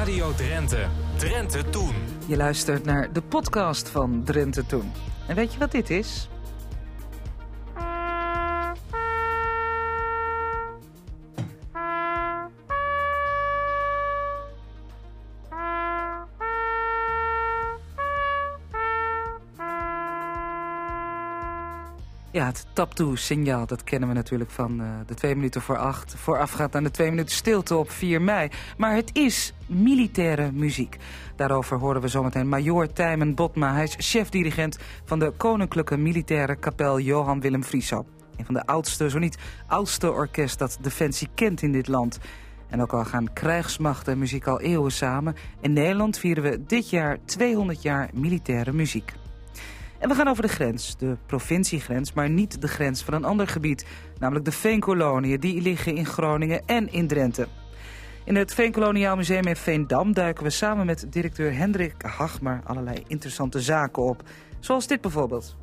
Radio 0.00 0.34
Drenthe. 0.34 0.86
Drenthe 1.16 1.70
Toen. 1.70 1.94
Je 2.26 2.36
luistert 2.36 2.84
naar 2.84 3.12
de 3.12 3.22
podcast 3.22 3.88
van 3.88 4.22
Drenthe 4.24 4.66
Toen. 4.66 4.92
En 5.26 5.34
weet 5.34 5.52
je 5.52 5.58
wat 5.58 5.72
dit 5.72 5.90
is? 5.90 6.28
Ja, 22.50 22.56
het 22.56 22.66
taptoe-signaal, 22.72 23.66
dat 23.66 23.84
kennen 23.84 24.08
we 24.08 24.14
natuurlijk 24.14 24.50
van 24.50 24.80
uh, 24.80 24.86
de 25.06 25.14
twee 25.14 25.34
minuten 25.34 25.60
voor 25.60 25.76
acht. 25.76 26.14
Voorafgaat 26.14 26.74
aan 26.74 26.82
de 26.82 26.90
twee 26.90 27.10
minuten 27.10 27.34
stilte 27.34 27.76
op 27.76 27.90
4 27.90 28.22
mei. 28.22 28.48
Maar 28.76 28.94
het 28.94 29.10
is 29.16 29.54
militaire 29.66 30.52
muziek. 30.52 30.96
Daarover 31.36 31.78
horen 31.78 32.00
we 32.00 32.08
zometeen 32.08 32.48
Major 32.48 32.92
Tijmen 32.92 33.34
Botma. 33.34 33.72
Hij 33.72 33.82
is 33.82 33.94
chef-dirigent 33.98 34.78
van 35.04 35.18
de 35.18 35.32
Koninklijke 35.36 35.96
Militaire 35.96 36.56
Kapel 36.56 37.00
Johan 37.00 37.40
Willem 37.40 37.64
Frieso. 37.64 38.06
Een 38.36 38.44
van 38.44 38.54
de 38.54 38.66
oudste, 38.66 39.10
zo 39.10 39.18
niet 39.18 39.38
oudste 39.66 40.12
orkest 40.12 40.58
dat 40.58 40.78
Defensie 40.80 41.28
kent 41.34 41.62
in 41.62 41.72
dit 41.72 41.88
land. 41.88 42.18
En 42.68 42.82
ook 42.82 42.92
al 42.92 43.04
gaan 43.04 43.32
krijgsmachten 43.32 44.12
en 44.12 44.18
muziek 44.18 44.46
al 44.46 44.60
eeuwen 44.60 44.92
samen... 44.92 45.34
in 45.60 45.72
Nederland 45.72 46.18
vieren 46.18 46.42
we 46.42 46.64
dit 46.66 46.90
jaar 46.90 47.18
200 47.24 47.82
jaar 47.82 48.10
militaire 48.12 48.72
muziek. 48.72 49.12
En 50.00 50.08
we 50.08 50.14
gaan 50.14 50.28
over 50.28 50.42
de 50.42 50.48
grens, 50.48 50.96
de 50.96 51.16
provinciegrens, 51.26 52.12
maar 52.12 52.30
niet 52.30 52.60
de 52.60 52.68
grens 52.68 53.02
van 53.02 53.14
een 53.14 53.24
ander 53.24 53.48
gebied. 53.48 53.86
Namelijk 54.18 54.44
de 54.44 54.52
Veenkoloniën, 54.52 55.40
die 55.40 55.62
liggen 55.62 55.94
in 55.94 56.06
Groningen 56.06 56.62
en 56.66 56.92
in 56.92 57.06
Drenthe. 57.06 57.46
In 58.24 58.36
het 58.36 58.54
Veenkoloniaal 58.54 59.16
Museum 59.16 59.46
in 59.46 59.56
Veendam 59.56 60.12
duiken 60.12 60.44
we 60.44 60.50
samen 60.50 60.86
met 60.86 61.06
directeur 61.10 61.56
Hendrik 61.56 61.94
Hagmer 62.02 62.60
allerlei 62.64 63.02
interessante 63.06 63.60
zaken 63.60 64.02
op. 64.02 64.22
Zoals 64.60 64.86
dit 64.86 65.00
bijvoorbeeld. 65.00 65.56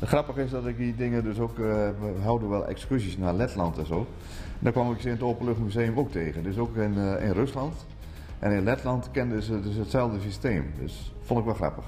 Grappig 0.00 0.36
is 0.36 0.50
dat 0.50 0.66
ik 0.66 0.76
die 0.76 0.96
dingen 0.96 1.24
dus 1.24 1.38
ook, 1.38 1.58
uh, 1.58 1.66
we 2.00 2.20
houden 2.22 2.48
wel 2.48 2.66
excursies 2.66 3.16
naar 3.16 3.34
Letland 3.34 3.78
en 3.78 3.86
zo. 3.86 4.06
daar 4.58 4.72
kwam 4.72 4.92
ik 4.92 5.00
ze 5.00 5.06
in 5.06 5.14
het 5.14 5.22
Openluchtmuseum 5.22 5.98
ook 5.98 6.10
tegen. 6.10 6.42
Dus 6.42 6.58
ook 6.58 6.76
in, 6.76 6.94
uh, 6.96 7.24
in 7.24 7.32
Rusland 7.32 7.86
en 8.38 8.52
in 8.52 8.64
Letland 8.64 9.10
kenden 9.10 9.42
ze 9.42 9.60
dus 9.60 9.76
hetzelfde 9.76 10.20
systeem. 10.20 10.72
Dus 10.80 11.12
vond 11.20 11.38
ik 11.38 11.44
wel 11.44 11.54
grappig. 11.54 11.84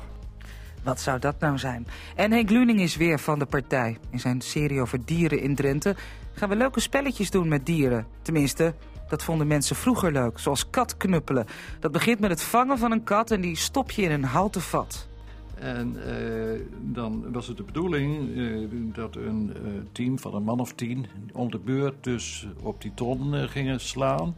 Wat 0.86 1.00
zou 1.00 1.18
dat 1.18 1.40
nou 1.40 1.58
zijn? 1.58 1.86
En 2.14 2.32
Henk 2.32 2.50
Luning 2.50 2.80
is 2.80 2.96
weer 2.96 3.18
van 3.18 3.38
de 3.38 3.46
partij. 3.46 3.96
In 4.10 4.20
zijn 4.20 4.40
serie 4.40 4.80
over 4.80 5.04
dieren 5.04 5.40
in 5.40 5.54
Drenthe 5.54 5.96
gaan 6.32 6.48
we 6.48 6.56
leuke 6.56 6.80
spelletjes 6.80 7.30
doen 7.30 7.48
met 7.48 7.66
dieren. 7.66 8.06
Tenminste, 8.22 8.74
dat 9.08 9.22
vonden 9.22 9.46
mensen 9.46 9.76
vroeger 9.76 10.12
leuk, 10.12 10.38
zoals 10.38 10.70
katknuppelen. 10.70 11.46
Dat 11.80 11.92
begint 11.92 12.20
met 12.20 12.30
het 12.30 12.42
vangen 12.42 12.78
van 12.78 12.92
een 12.92 13.04
kat 13.04 13.30
en 13.30 13.40
die 13.40 13.56
stop 13.56 13.90
je 13.90 14.02
in 14.02 14.10
een 14.10 14.24
houten 14.24 14.60
vat. 14.60 15.08
En 15.54 15.96
uh, 15.96 16.60
dan 16.80 17.32
was 17.32 17.46
het 17.46 17.56
de 17.56 17.62
bedoeling 17.62 18.28
uh, 18.28 18.68
dat 18.94 19.16
een 19.16 19.52
uh, 19.56 19.72
team 19.92 20.18
van 20.18 20.34
een 20.34 20.42
man 20.42 20.60
of 20.60 20.72
tien 20.72 21.06
om 21.32 21.50
de 21.50 21.58
beurt 21.58 22.04
dus 22.04 22.46
op 22.62 22.82
die 22.82 22.92
ton 22.94 23.48
gingen 23.48 23.80
slaan. 23.80 24.34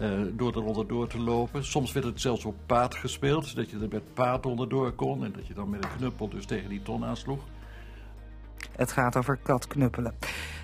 Uh, 0.00 0.20
door 0.32 0.56
er 0.56 0.64
onderdoor 0.64 1.08
te 1.08 1.18
lopen. 1.18 1.64
Soms 1.64 1.92
werd 1.92 2.06
het 2.06 2.20
zelfs 2.20 2.44
op 2.44 2.54
paard 2.66 2.94
gespeeld, 2.94 3.56
dat 3.56 3.70
je 3.70 3.78
er 3.78 3.88
met 3.90 4.14
paard 4.14 4.46
onderdoor 4.46 4.92
kon 4.92 5.24
en 5.24 5.32
dat 5.32 5.46
je 5.46 5.54
dan 5.54 5.70
met 5.70 5.84
een 5.84 5.96
knuppel 5.96 6.28
dus 6.28 6.46
tegen 6.46 6.68
die 6.68 6.82
ton 6.82 7.04
aansloeg. 7.04 7.40
Het 8.76 8.92
gaat 8.92 9.16
over 9.16 9.38
katknuppelen. 9.42 10.14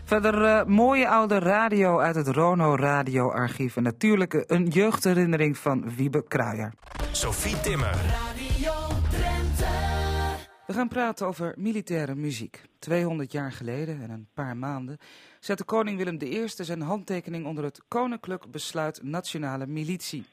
Verder 0.05 0.43
uh, 0.43 0.65
mooie 0.65 1.09
oude 1.09 1.39
radio 1.39 1.99
uit 1.99 2.15
het 2.15 2.29
Rono 2.29 2.75
radioarchief. 2.75 3.77
En 3.77 3.83
natuurlijk 3.83 4.45
een 4.47 4.67
jeugdherinnering 4.67 5.59
van 5.59 5.95
Wiebe 5.97 6.25
Kruijer. 6.29 6.73
Sophie 7.13 7.61
Timmer. 7.61 7.97
We 10.69 10.75
gaan 10.75 10.89
praten 10.89 11.27
over 11.27 11.55
militaire 11.57 12.15
muziek. 12.15 12.63
200 12.79 13.33
jaar 13.33 13.53
geleden 13.53 14.03
en 14.03 14.11
een 14.11 14.29
paar 14.35 14.57
maanden 14.57 14.99
zette 15.41 15.65
koning 15.65 15.97
Willem 15.97 16.19
I 16.23 16.49
zijn 16.49 16.81
handtekening 16.81 17.47
onder 17.47 17.65
het 17.65 17.81
Koninklijk 17.89 18.51
Besluit 18.51 19.03
Nationale 19.03 19.67
Militie. 19.67 20.25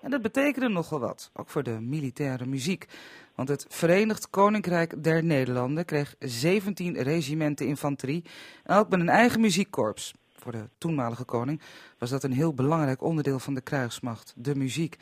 En 0.00 0.10
dat 0.10 0.22
betekende 0.22 0.68
nogal 0.68 0.98
wat, 0.98 1.30
ook 1.34 1.48
voor 1.48 1.62
de 1.62 1.80
militaire 1.80 2.46
muziek. 2.46 2.86
Want 3.34 3.48
het 3.48 3.66
Verenigd 3.68 4.30
Koninkrijk 4.30 5.02
der 5.02 5.24
Nederlanden 5.24 5.84
kreeg 5.84 6.14
17 6.18 7.02
regimenten 7.02 7.66
infanterie 7.66 8.24
en 8.64 8.76
ook 8.76 8.88
met 8.88 9.00
een 9.00 9.08
eigen 9.08 9.40
muziekkorps. 9.40 10.14
Voor 10.36 10.52
de 10.52 10.68
toenmalige 10.78 11.24
koning 11.24 11.60
was 11.98 12.10
dat 12.10 12.22
een 12.22 12.32
heel 12.32 12.54
belangrijk 12.54 13.02
onderdeel 13.02 13.38
van 13.38 13.54
de 13.54 13.60
krijgsmacht, 13.60 14.32
de 14.36 14.54
muziek. 14.54 14.96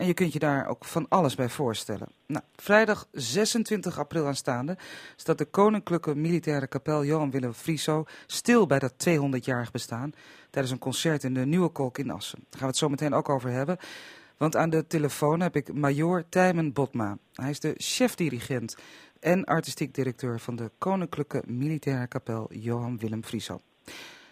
En 0.00 0.06
je 0.06 0.14
kunt 0.14 0.32
je 0.32 0.38
daar 0.38 0.66
ook 0.66 0.84
van 0.84 1.06
alles 1.08 1.34
bij 1.34 1.48
voorstellen. 1.48 2.08
Nou, 2.26 2.44
vrijdag 2.56 3.08
26 3.12 3.98
april 3.98 4.26
aanstaande 4.26 4.76
staat 5.16 5.38
de 5.38 5.44
Koninklijke 5.44 6.14
Militaire 6.14 6.66
Kapel 6.66 7.04
Johan 7.04 7.30
Willem 7.30 7.52
Frieso 7.52 8.04
stil 8.26 8.66
bij 8.66 8.78
dat 8.78 8.92
200-jarig 9.08 9.70
bestaan 9.70 10.12
tijdens 10.50 10.72
een 10.72 10.78
concert 10.78 11.24
in 11.24 11.34
de 11.34 11.46
Nieuwe 11.46 11.68
Kolk 11.68 11.98
in 11.98 12.10
Assen. 12.10 12.38
Daar 12.38 12.50
gaan 12.50 12.60
we 12.60 12.66
het 12.66 12.76
zo 12.76 12.88
meteen 12.88 13.14
ook 13.14 13.28
over 13.28 13.50
hebben. 13.50 13.76
Want 14.36 14.56
aan 14.56 14.70
de 14.70 14.86
telefoon 14.86 15.40
heb 15.40 15.56
ik 15.56 15.74
Major 15.74 16.24
Tijmen 16.28 16.72
Botma. 16.72 17.18
Hij 17.34 17.50
is 17.50 17.60
de 17.60 17.74
chef-dirigent 17.76 18.76
en 19.18 19.44
artistiek 19.44 19.94
directeur 19.94 20.40
van 20.40 20.56
de 20.56 20.70
Koninklijke 20.78 21.42
Militaire 21.46 22.06
Kapel 22.06 22.52
Johan 22.52 22.98
Willem 22.98 23.24
Frieso. 23.24 23.60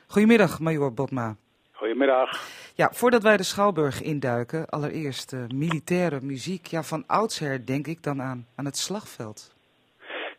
Goedemiddag, 0.06 0.60
Major 0.60 0.94
Botma. 0.94 1.36
Goedemiddag. 1.78 2.30
Ja, 2.74 2.88
voordat 2.90 3.22
wij 3.22 3.36
de 3.36 3.42
Schouwburg 3.42 4.02
induiken, 4.02 4.66
allereerst 4.66 5.32
uh, 5.32 5.40
militaire 5.54 6.18
muziek. 6.22 6.66
Ja, 6.66 6.82
van 6.82 7.04
oudsher 7.06 7.66
denk 7.66 7.86
ik 7.86 8.02
dan 8.02 8.22
aan, 8.22 8.46
aan 8.56 8.64
het 8.64 8.76
slagveld. 8.76 9.54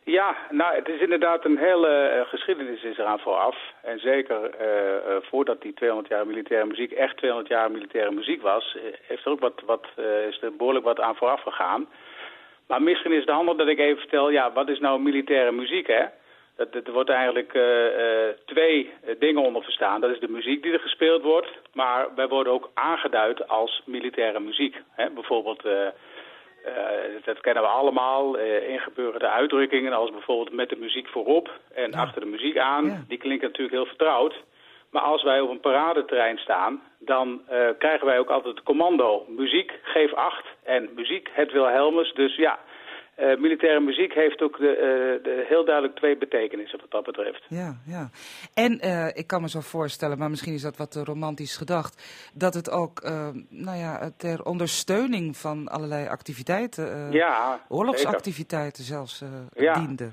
Ja, 0.04 0.36
nou, 0.50 0.74
het 0.74 0.88
is 0.88 1.00
inderdaad 1.00 1.44
een 1.44 1.58
hele 1.58 1.92
uh, 2.16 2.28
geschiedenis 2.28 2.82
is 2.82 2.98
eraan 2.98 3.18
vooraf. 3.18 3.56
En 3.82 3.98
zeker 3.98 4.40
uh, 4.42 5.16
voordat 5.30 5.62
die 5.62 5.74
200 5.74 6.08
jaar 6.08 6.26
militaire 6.26 6.66
muziek 6.66 6.92
echt 6.92 7.16
200 7.16 7.48
jaar 7.48 7.70
militaire 7.70 8.10
muziek 8.10 8.42
was, 8.42 8.76
heeft 9.02 9.24
er 9.24 9.30
ook 9.30 9.40
wat, 9.40 9.62
wat, 9.66 9.86
is 10.28 10.42
er 10.42 10.56
behoorlijk 10.56 10.84
wat 10.84 11.00
aan 11.00 11.16
vooraf 11.16 11.42
gegaan. 11.42 11.88
Maar 12.66 12.82
misschien 12.82 13.12
is 13.12 13.20
het 13.20 13.30
handig 13.30 13.56
dat 13.56 13.68
ik 13.68 13.78
even 13.78 13.98
vertel, 13.98 14.30
ja, 14.30 14.52
wat 14.52 14.68
is 14.68 14.78
nou 14.78 15.00
militaire 15.00 15.52
muziek, 15.52 15.86
hè? 15.86 16.04
Er 16.60 16.92
wordt 16.92 17.10
eigenlijk 17.10 17.54
uh, 17.54 17.84
uh, 17.84 18.28
twee 18.44 18.92
dingen 19.18 19.42
onder 19.42 19.62
verstaan. 19.62 20.00
Dat 20.00 20.10
is 20.10 20.20
de 20.20 20.28
muziek 20.28 20.62
die 20.62 20.72
er 20.72 20.80
gespeeld 20.80 21.22
wordt, 21.22 21.48
maar 21.72 22.14
wij 22.14 22.28
worden 22.28 22.52
ook 22.52 22.70
aangeduid 22.74 23.48
als 23.48 23.82
militaire 23.84 24.40
muziek. 24.40 24.76
Hè? 24.90 25.10
Bijvoorbeeld, 25.10 25.64
uh, 25.64 25.72
dat 27.24 27.40
kennen 27.40 27.62
we 27.62 27.68
allemaal, 27.68 28.36
ingebeurde 28.68 29.28
uitdrukkingen 29.28 29.92
als 29.92 30.10
bijvoorbeeld 30.10 30.52
met 30.52 30.68
de 30.68 30.76
muziek 30.76 31.08
voorop 31.08 31.50
en 31.74 31.90
ja. 31.90 32.00
achter 32.00 32.20
de 32.20 32.26
muziek 32.26 32.58
aan. 32.58 32.84
Ja. 32.84 33.04
Die 33.08 33.18
klinken 33.18 33.46
natuurlijk 33.46 33.76
heel 33.76 33.86
vertrouwd. 33.86 34.34
Maar 34.90 35.02
als 35.02 35.22
wij 35.22 35.40
op 35.40 35.50
een 35.50 35.60
paradeterrein 35.60 36.38
staan, 36.38 36.82
dan 36.98 37.42
krijgen 37.78 38.06
wij 38.06 38.18
ook 38.18 38.30
altijd 38.30 38.54
het 38.54 38.64
commando. 38.64 39.24
Muziek, 39.28 39.72
geef 39.82 40.12
acht 40.14 40.46
en 40.64 40.90
muziek, 40.94 41.28
het 41.32 41.52
Wilhelmus. 41.52 42.12
Dus 42.12 42.36
ja, 42.36 42.58
uh, 43.20 43.36
militaire 43.36 43.80
muziek 43.80 44.14
heeft 44.14 44.42
ook 44.42 44.58
de, 44.58 44.72
uh, 44.76 45.24
de 45.24 45.44
heel 45.48 45.64
duidelijk 45.64 45.96
twee 45.96 46.16
betekenissen 46.16 46.80
wat 46.80 46.90
dat 46.90 47.04
betreft. 47.04 47.44
Ja, 47.48 47.76
ja. 47.86 48.10
En 48.54 48.80
uh, 48.84 49.06
ik 49.06 49.26
kan 49.26 49.40
me 49.40 49.48
zo 49.48 49.60
voorstellen, 49.60 50.18
maar 50.18 50.30
misschien 50.30 50.54
is 50.54 50.62
dat 50.62 50.76
wat 50.76 51.02
romantisch 51.04 51.56
gedacht, 51.56 51.94
dat 52.34 52.54
het 52.54 52.70
ook 52.70 53.02
nou 53.48 53.78
ja, 53.78 54.10
ter 54.18 54.44
ondersteuning 54.44 55.36
van 55.36 55.68
allerlei 55.68 56.08
activiteiten, 56.08 57.12
ja, 57.12 57.60
oorlogsactiviteiten 57.68 58.84
zeker. 58.84 59.06
zelfs, 59.06 59.24
ja. 59.54 59.74
diende. 59.74 60.08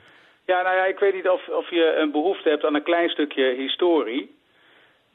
Ja, 0.45 0.61
nou 0.61 0.75
ja, 0.75 0.85
ik 0.85 0.99
weet 0.99 1.13
niet 1.13 1.29
of, 1.29 1.47
of 1.47 1.69
je 1.69 1.95
een 1.97 2.11
behoefte 2.11 2.49
hebt 2.49 2.65
aan 2.65 2.75
een 2.75 2.83
klein 2.83 3.09
stukje 3.09 3.55
historie. 3.55 4.35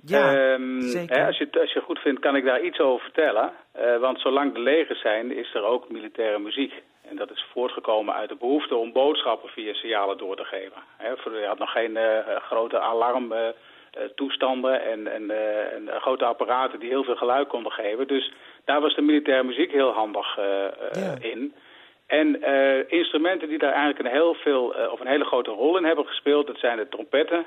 Ja, 0.05 0.53
um, 0.53 0.81
zeker. 0.81 1.17
Hè, 1.17 1.27
als, 1.27 1.39
je, 1.39 1.49
als 1.61 1.73
je 1.73 1.81
goed 1.81 1.99
vindt, 1.99 2.21
kan 2.21 2.37
ik 2.37 2.45
daar 2.45 2.63
iets 2.63 2.81
over 2.81 3.03
vertellen. 3.05 3.53
want 4.01 4.21
zolang 4.21 4.55
de 4.55 4.61
legers 4.61 5.01
zijn, 5.01 5.37
is 5.37 5.55
er 5.55 5.65
ook 5.65 5.91
militaire 5.91 6.39
muziek. 6.39 6.73
En 7.13 7.19
dat 7.19 7.31
is 7.31 7.47
voortgekomen 7.53 8.15
uit 8.15 8.29
de 8.29 8.35
behoefte 8.35 8.77
om 8.77 8.93
boodschappen 8.93 9.49
via 9.49 9.75
signalen 9.75 10.19
door 10.19 10.37
te 10.37 10.45
geven. 10.45 10.83
je 11.41 11.47
had 11.47 11.59
nog 11.59 11.73
geen 11.73 11.97
uh, 11.97 12.19
grote 12.37 12.79
alarmtoestanden 12.79 14.73
uh, 14.73 14.87
en, 14.93 15.07
en, 15.07 15.23
uh, 15.23 15.73
en, 15.73 15.89
grote 16.01 16.25
apparaten 16.25 16.81
die 16.81 16.89
heel 16.89 17.05
veel 17.05 17.17
geluid 17.17 17.49
konden 17.49 17.73
geven. 17.73 18.07
Dus 18.07 18.33
daar 18.65 18.81
was 18.81 18.95
de 18.95 19.03
militaire 19.03 19.45
muziek 19.45 19.73
heel 19.73 19.91
handig 19.91 20.37
ja. 20.37 21.15
in. 21.21 21.55
En 22.07 22.43
instrumenten 22.89 23.49
die 23.49 23.59
daar 23.59 23.73
eigenlijk 23.73 24.05
een, 24.05 24.13
heel 24.21 24.35
veel, 24.35 24.75
of 24.91 25.01
een 25.01 25.07
hele 25.07 25.25
grote 25.25 25.51
rol 25.51 25.77
in 25.77 25.85
hebben 25.85 26.07
gespeeld... 26.07 26.47
dat 26.47 26.59
zijn 26.59 26.77
de 26.77 26.89
trompetten, 26.89 27.45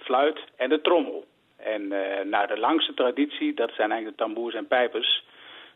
fluit 0.00 0.38
en 0.56 0.68
de 0.68 0.80
trommel. 0.80 1.24
En 1.56 1.88
nou, 2.28 2.46
de 2.46 2.58
langste 2.58 2.94
traditie, 2.94 3.54
dat 3.54 3.70
zijn 3.72 3.90
eigenlijk 3.90 4.18
de 4.18 4.24
tamboers 4.24 4.54
en 4.54 4.66
pijpers 4.66 5.24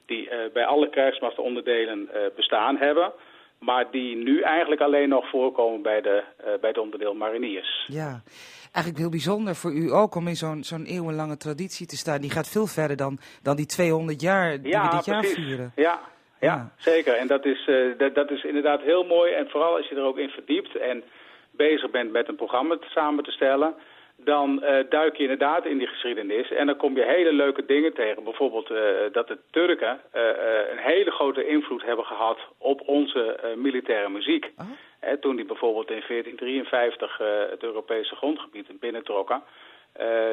die 0.07 0.25
uh, 0.25 0.53
bij 0.53 0.65
alle 0.65 0.91
krijgsmachtonderdelen 0.91 2.09
uh, 2.15 2.21
bestaan 2.37 2.77
hebben. 2.77 3.13
Maar 3.59 3.91
die 3.91 4.17
nu 4.17 4.41
eigenlijk 4.41 4.81
alleen 4.81 5.09
nog 5.09 5.29
voorkomen 5.31 5.83
bij, 5.83 6.01
de, 6.01 6.23
bij 6.61 6.69
het 6.69 6.79
onderdeel 6.79 7.15
mariniers. 7.15 7.85
Ja, 7.87 8.23
eigenlijk 8.63 8.99
heel 8.99 9.11
bijzonder 9.11 9.55
voor 9.55 9.73
u 9.73 9.91
ook 9.93 10.15
om 10.15 10.29
in 10.29 10.37
zo'n 10.37 10.65
zo'n 10.65 10.85
eeuwenlange 10.85 11.37
traditie 11.37 11.87
te 11.87 11.97
staan. 11.97 12.21
Die 12.21 12.31
gaat 12.31 12.49
veel 12.49 12.67
verder 12.67 12.97
dan, 12.97 13.19
dan 13.43 13.57
die 13.57 13.67
200 13.67 14.21
jaar 14.21 14.61
die 14.63 14.73
we 14.73 14.89
dit 14.91 15.05
jaar 15.05 15.25
vieren. 15.25 15.73
Ja, 15.77 16.01
ja, 16.41 16.73
zeker. 16.77 17.15
En 17.15 17.27
dat 17.27 17.45
is, 17.45 17.71
dat, 17.99 18.15
dat 18.15 18.31
is 18.31 18.45
inderdaad 18.45 18.81
heel 18.81 19.05
mooi. 19.05 19.33
En 19.33 19.49
vooral 19.49 19.77
als 19.77 19.89
je 19.89 19.95
er 19.95 20.05
ook 20.05 20.19
in 20.19 20.29
verdiept 20.29 20.77
en 20.77 21.03
bezig 21.51 21.91
bent 21.91 22.13
met 22.13 22.29
een 22.29 22.37
programma 22.37 22.77
samen 22.81 23.25
te 23.25 23.31
stellen 23.31 23.75
dan 24.25 24.63
uh, 24.63 24.77
duik 24.89 25.17
je 25.17 25.23
inderdaad 25.23 25.67
in 25.67 25.79
die 25.79 25.87
geschiedenis 25.87 26.51
en 26.51 26.67
dan 26.67 26.77
kom 26.77 26.97
je 26.97 27.05
hele 27.05 27.33
leuke 27.33 27.67
dingen 27.67 27.93
tegen. 27.93 28.25
Bijvoorbeeld 28.25 28.71
uh, 28.71 28.79
dat 29.13 29.29
de 29.29 29.39
Turken 29.51 30.01
uh, 30.15 30.23
een 30.71 30.79
hele 30.79 31.11
grote 31.11 31.47
invloed 31.47 31.83
hebben 31.83 32.05
gehad 32.05 32.39
op 32.59 32.83
onze 32.87 33.55
militaire 33.57 34.09
muziek. 34.09 34.51
Oh. 34.59 35.13
toen 35.21 35.37
die 35.37 35.45
bijvoorbeeld 35.45 35.91
in 35.91 36.03
1453 36.09 37.19
het 37.51 37.63
Europese 37.63 38.17
grondgebied 38.17 38.81
binnentrokken. 38.81 39.43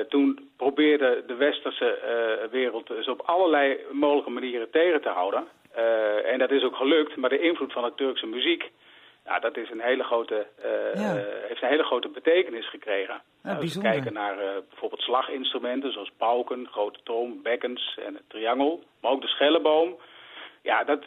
toen 0.10 0.50
probeerde 0.58 1.24
de 1.28 1.36
westerse 1.36 1.98
wereld 2.52 2.88
ze 2.88 2.94
dus 2.94 3.08
op 3.08 3.22
allerlei 3.26 3.78
mogelijke 3.92 4.30
manieren 4.30 4.70
tegen 4.70 5.02
te 5.02 5.10
houden. 5.10 5.44
en 6.26 6.40
dat 6.40 6.52
is 6.52 6.64
ook 6.64 6.76
gelukt, 6.76 7.16
maar 7.16 7.30
de 7.30 7.40
invloed 7.40 7.74
van 7.74 7.84
de 7.84 7.96
Turkse 7.96 8.28
muziek 8.28 8.72
ja, 9.26 9.40
dat 9.40 9.58
is 9.58 9.70
een 9.70 9.82
hele 9.82 10.04
grote, 10.04 10.48
uh, 10.66 11.02
heeft 11.48 11.62
een 11.62 11.70
hele 11.70 11.84
grote 11.84 12.10
betekenis 12.10 12.70
gekregen. 12.70 13.22
Ja, 13.44 13.56
Als 13.56 13.76
we 13.76 13.82
kijken 13.82 14.14
naar 14.14 14.38
uh, 14.38 14.50
bijvoorbeeld 14.70 15.02
slaginstrumenten 15.02 15.92
zoals 15.92 16.12
pauken, 16.18 16.68
grote 16.72 17.00
toom, 17.04 17.42
bekkens 17.44 18.00
en 18.06 18.14
het 18.14 18.24
triangel, 18.28 18.84
maar 19.02 19.12
ook 19.12 19.22
de 19.22 19.28
schelleboom. 19.28 19.98
Ja, 20.62 20.84
dat, 20.84 21.06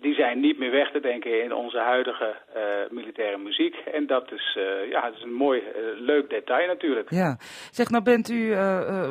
die 0.00 0.14
zijn 0.14 0.40
niet 0.40 0.58
meer 0.58 0.70
weg 0.70 0.90
te 0.90 1.00
denken 1.00 1.42
in 1.42 1.54
onze 1.54 1.78
huidige 1.78 2.34
uh, 2.56 2.62
militaire 2.90 3.38
muziek. 3.38 3.74
En 3.74 4.06
dat 4.06 4.32
is, 4.32 4.56
uh, 4.58 4.90
ja, 4.90 5.00
dat 5.00 5.16
is 5.16 5.22
een 5.22 5.32
mooi, 5.32 5.60
uh, 5.60 6.00
leuk 6.00 6.30
detail 6.30 6.66
natuurlijk. 6.66 7.10
Ja. 7.10 7.36
Zeg, 7.70 7.90
nou 7.90 8.02
bent 8.02 8.28
u 8.28 8.54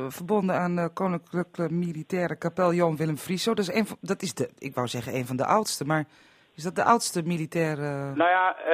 verbonden 0.07 0.55
aan 0.55 0.75
de 0.75 0.89
Koninklijke 0.93 1.67
Militaire 1.71 2.37
Kapel 2.37 2.73
Johan 2.73 2.97
Willem 2.97 3.17
Frieso. 3.17 3.53
Dat 3.53 3.67
is, 3.67 3.73
een 3.73 3.85
van, 3.85 3.97
dat 4.01 4.21
is 4.21 4.33
de, 4.33 4.49
ik 4.59 4.73
wou 4.73 4.87
zeggen, 4.87 5.13
een 5.13 5.25
van 5.25 5.37
de 5.37 5.45
oudste, 5.45 5.85
maar 5.85 6.05
is 6.55 6.63
dat 6.63 6.75
de 6.75 6.83
oudste 6.83 7.21
militaire... 7.25 8.11
Nou 8.15 8.29
ja, 8.29 8.55
uh, 8.59 8.65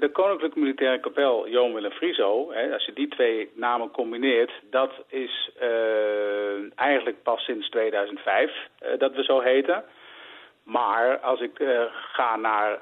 de 0.00 0.10
Koninklijke 0.12 0.58
Militaire 0.58 1.00
Kapel 1.00 1.48
Johan 1.48 1.74
Willem 1.74 1.90
Frieso, 1.90 2.52
hè, 2.52 2.72
als 2.72 2.84
je 2.84 2.92
die 2.92 3.08
twee 3.08 3.50
namen 3.54 3.90
combineert, 3.90 4.52
dat 4.70 4.92
is 5.08 5.50
uh, 5.62 6.78
eigenlijk 6.78 7.22
pas 7.22 7.44
sinds 7.44 7.68
2005 7.68 8.50
uh, 8.50 8.92
eh, 8.92 8.98
dat 8.98 9.14
we 9.14 9.22
zo 9.22 9.40
heten. 9.40 9.84
Maar 10.62 11.18
als 11.18 11.40
ik 11.40 11.62
ga 12.12 12.36
naar 12.36 12.78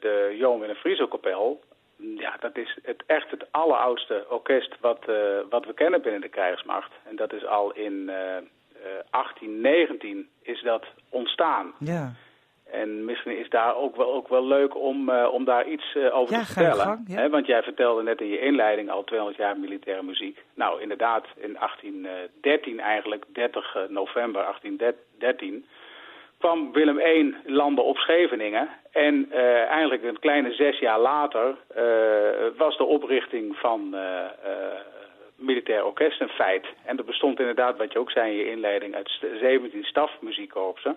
de 0.00 0.34
Johan 0.38 0.60
Willem 0.60 0.76
Frieso 0.76 1.06
Kapel, 1.06 1.60
ja, 1.96 2.36
dat 2.40 2.56
is 2.56 2.78
het, 2.82 3.02
echt 3.06 3.30
het 3.30 3.46
alleroudste 3.50 4.26
orkest 4.28 4.74
wat, 4.80 5.04
wat 5.50 5.66
we 5.66 5.74
kennen 5.74 6.02
binnen 6.02 6.20
de 6.20 6.28
krijgsmacht. 6.28 6.92
En 7.08 7.16
dat 7.16 7.32
is 7.32 7.46
al 7.46 7.72
in 7.72 8.06
1819 9.10 10.28
is 10.42 10.62
dat 10.62 10.84
ontstaan. 11.08 11.72
Ja. 11.78 12.12
En 12.70 13.04
misschien 13.04 13.38
is 13.38 13.48
daar 13.48 13.76
ook 13.76 13.96
wel, 13.96 14.14
ook 14.14 14.28
wel 14.28 14.46
leuk 14.46 14.76
om, 14.76 15.08
uh, 15.08 15.28
om 15.32 15.44
daar 15.44 15.66
iets 15.66 15.94
uh, 15.94 16.16
over 16.16 16.34
ja, 16.34 16.40
te 16.40 16.52
vertellen. 16.52 16.84
Gang, 16.84 17.04
ja. 17.08 17.16
He, 17.16 17.28
want 17.28 17.46
jij 17.46 17.62
vertelde 17.62 18.02
net 18.02 18.20
in 18.20 18.28
je 18.28 18.40
inleiding 18.40 18.90
al 18.90 19.04
200 19.04 19.38
jaar 19.38 19.58
militaire 19.58 20.02
muziek. 20.02 20.44
Nou, 20.54 20.80
inderdaad, 20.80 21.26
in 21.36 21.52
1813 21.52 22.80
eigenlijk, 22.80 23.24
30 23.32 23.76
november 23.88 24.42
1813, 24.42 25.66
kwam 26.38 26.72
Willem 26.72 27.00
I 27.00 27.36
landen 27.44 27.84
op 27.84 27.96
Scheveningen. 27.96 28.68
En 28.92 29.28
uh, 29.32 29.62
eigenlijk 29.62 30.02
een 30.02 30.18
kleine 30.18 30.52
zes 30.52 30.78
jaar 30.78 31.00
later 31.00 31.56
was 32.56 32.76
de 32.76 32.84
oprichting 32.84 33.56
van 33.56 33.94
militair 35.36 35.84
orkest 35.84 36.20
een 36.20 36.28
feit. 36.28 36.66
En 36.84 36.96
dat 36.96 37.06
bestond 37.06 37.40
inderdaad, 37.40 37.76
wat 37.76 37.92
je 37.92 37.98
ook 37.98 38.10
zei 38.10 38.30
in 38.30 38.36
je 38.36 38.50
inleiding, 38.50 38.94
uit 38.94 39.10
17 39.40 39.84
stafmuziekkorpsen. 39.84 40.96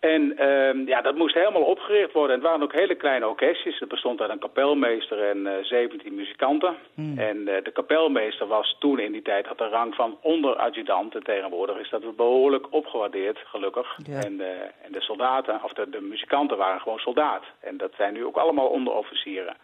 En 0.00 0.36
uh, 0.38 0.86
ja, 0.86 1.00
dat 1.00 1.14
moest 1.14 1.34
helemaal 1.34 1.62
opgericht 1.62 2.12
worden. 2.12 2.30
En 2.30 2.40
het 2.40 2.48
waren 2.48 2.62
ook 2.62 2.72
hele 2.72 2.94
kleine 2.94 3.28
orkestjes. 3.28 3.80
Er 3.80 3.86
bestond 3.86 4.20
uit 4.20 4.30
een 4.30 4.38
kapelmeester 4.38 5.22
en 5.22 5.38
uh, 5.38 5.58
eh, 5.58 5.64
17 5.64 6.14
muzikanten. 6.14 6.76
Hmm. 6.94 7.18
En 7.18 7.36
uh, 7.36 7.54
de 7.62 7.70
kapelmeester 7.72 8.46
was 8.46 8.76
toen 8.78 8.98
in 8.98 9.12
die 9.12 9.22
tijd 9.22 9.46
had 9.46 9.58
de 9.58 9.68
rang 9.68 9.94
van 9.94 10.18
onderadjudant. 10.20 11.14
En 11.14 11.22
tegenwoordig 11.22 11.78
is 11.78 11.90
dat 11.90 12.16
behoorlijk 12.16 12.66
opgewaardeerd, 12.70 13.38
gelukkig. 13.44 13.96
Ja. 14.04 14.22
En, 14.22 14.32
uh, 14.32 14.46
en, 14.82 14.92
de 14.92 15.00
soldaten, 15.00 15.60
of 15.62 15.72
de, 15.72 15.90
de, 15.90 16.00
muzikanten 16.00 16.56
waren 16.56 16.80
gewoon 16.80 16.98
soldaat. 16.98 17.44
En 17.60 17.76
dat 17.76 17.92
zijn 17.96 18.12
nu 18.12 18.24
ook 18.24 18.36
allemaal 18.36 18.68
onderofficieren. 18.68 19.56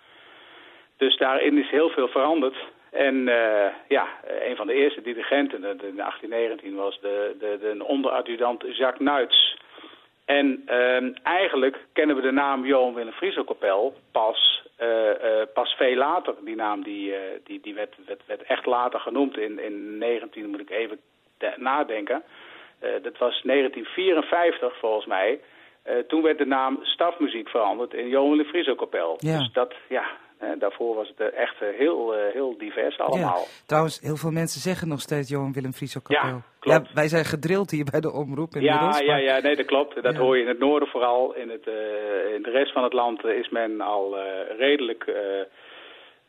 Dus 0.96 1.16
daarin 1.16 1.58
is 1.58 1.70
heel 1.70 1.88
veel 1.88 2.08
veranderd. 2.08 2.56
En 2.90 3.24
ja, 3.88 4.06
een 4.40 4.56
van 4.56 4.66
de 4.66 4.72
eerste 4.72 5.02
dirigenten 5.02 5.56
in 5.64 5.96
1819 5.96 6.74
was 6.74 7.00
de, 7.00 7.36
de, 7.38 7.58
de 7.60 7.84
onderadjudant 7.84 8.64
Jacques 8.76 9.08
Nuits. 9.08 9.56
En 10.24 10.62
uh, 10.66 11.16
eigenlijk 11.22 11.78
kennen 11.92 12.16
we 12.16 12.22
de 12.22 12.30
naam 12.30 12.64
Johan 12.64 12.94
Willem 12.94 13.12
Frieselkapel 13.12 13.94
pas, 14.12 14.62
uh, 14.80 14.88
uh, 14.88 15.42
pas 15.54 15.74
veel 15.74 15.96
later. 15.96 16.34
Die 16.44 16.56
naam 16.56 16.82
die, 16.82 17.10
uh, 17.10 17.16
die, 17.44 17.60
die 17.60 17.74
werd, 17.74 17.94
werd, 18.06 18.20
werd, 18.26 18.42
echt 18.42 18.66
later 18.66 19.00
genoemd. 19.00 19.38
In, 19.38 19.58
in 19.58 19.98
19 19.98 20.50
moet 20.50 20.60
ik 20.60 20.70
even 20.70 21.00
nadenken. 21.56 22.22
dat 22.78 23.18
was 23.18 23.42
1954 23.42 24.78
volgens 24.78 25.06
mij. 25.06 25.40
toen 26.08 26.22
werd 26.22 26.38
de 26.38 26.46
naam 26.46 26.78
stafmuziek 26.82 27.48
veranderd 27.48 27.94
in 27.94 28.08
Johan 28.08 28.30
Willem 28.30 28.46
Frieselkapel. 28.46 29.16
Ja. 29.18 29.38
Dus 29.38 29.52
dat, 29.52 29.74
ja, 29.88 30.04
daarvoor 30.58 30.94
was 30.94 31.12
het 31.16 31.34
echt 31.34 31.58
heel, 31.58 32.12
heel 32.32 32.58
divers 32.58 32.98
allemaal. 32.98 33.38
Ja. 33.38 33.66
Trouwens, 33.66 34.00
heel 34.00 34.16
veel 34.16 34.30
mensen 34.30 34.60
zeggen 34.60 34.88
nog 34.88 35.00
steeds 35.00 35.28
Johan 35.28 35.52
Willem 35.52 35.72
Frieso 35.72 36.00
Kapel. 36.00 36.28
Ja, 36.28 36.42
klopt. 36.58 36.88
Ja, 36.88 36.94
wij 36.94 37.08
zijn 37.08 37.24
gedrild 37.24 37.70
hier 37.70 37.86
bij 37.90 38.00
de 38.00 38.12
omroep 38.12 38.54
inmiddels. 38.54 38.98
Ja, 38.98 39.04
ja, 39.04 39.16
ja, 39.16 39.40
nee, 39.40 39.56
dat 39.56 39.66
klopt. 39.66 40.02
Dat 40.02 40.16
hoor 40.16 40.36
je 40.36 40.42
in 40.42 40.48
het 40.48 40.58
noorden 40.58 40.88
vooral. 40.88 41.34
In, 41.34 41.48
het, 41.50 41.66
uh, 41.66 42.34
in 42.34 42.42
de 42.42 42.50
rest 42.50 42.72
van 42.72 42.82
het 42.82 42.92
land 42.92 43.24
is 43.24 43.48
men 43.48 43.80
al 43.80 44.18
uh, 44.18 44.24
redelijk... 44.58 45.04
Uh, 45.06 45.14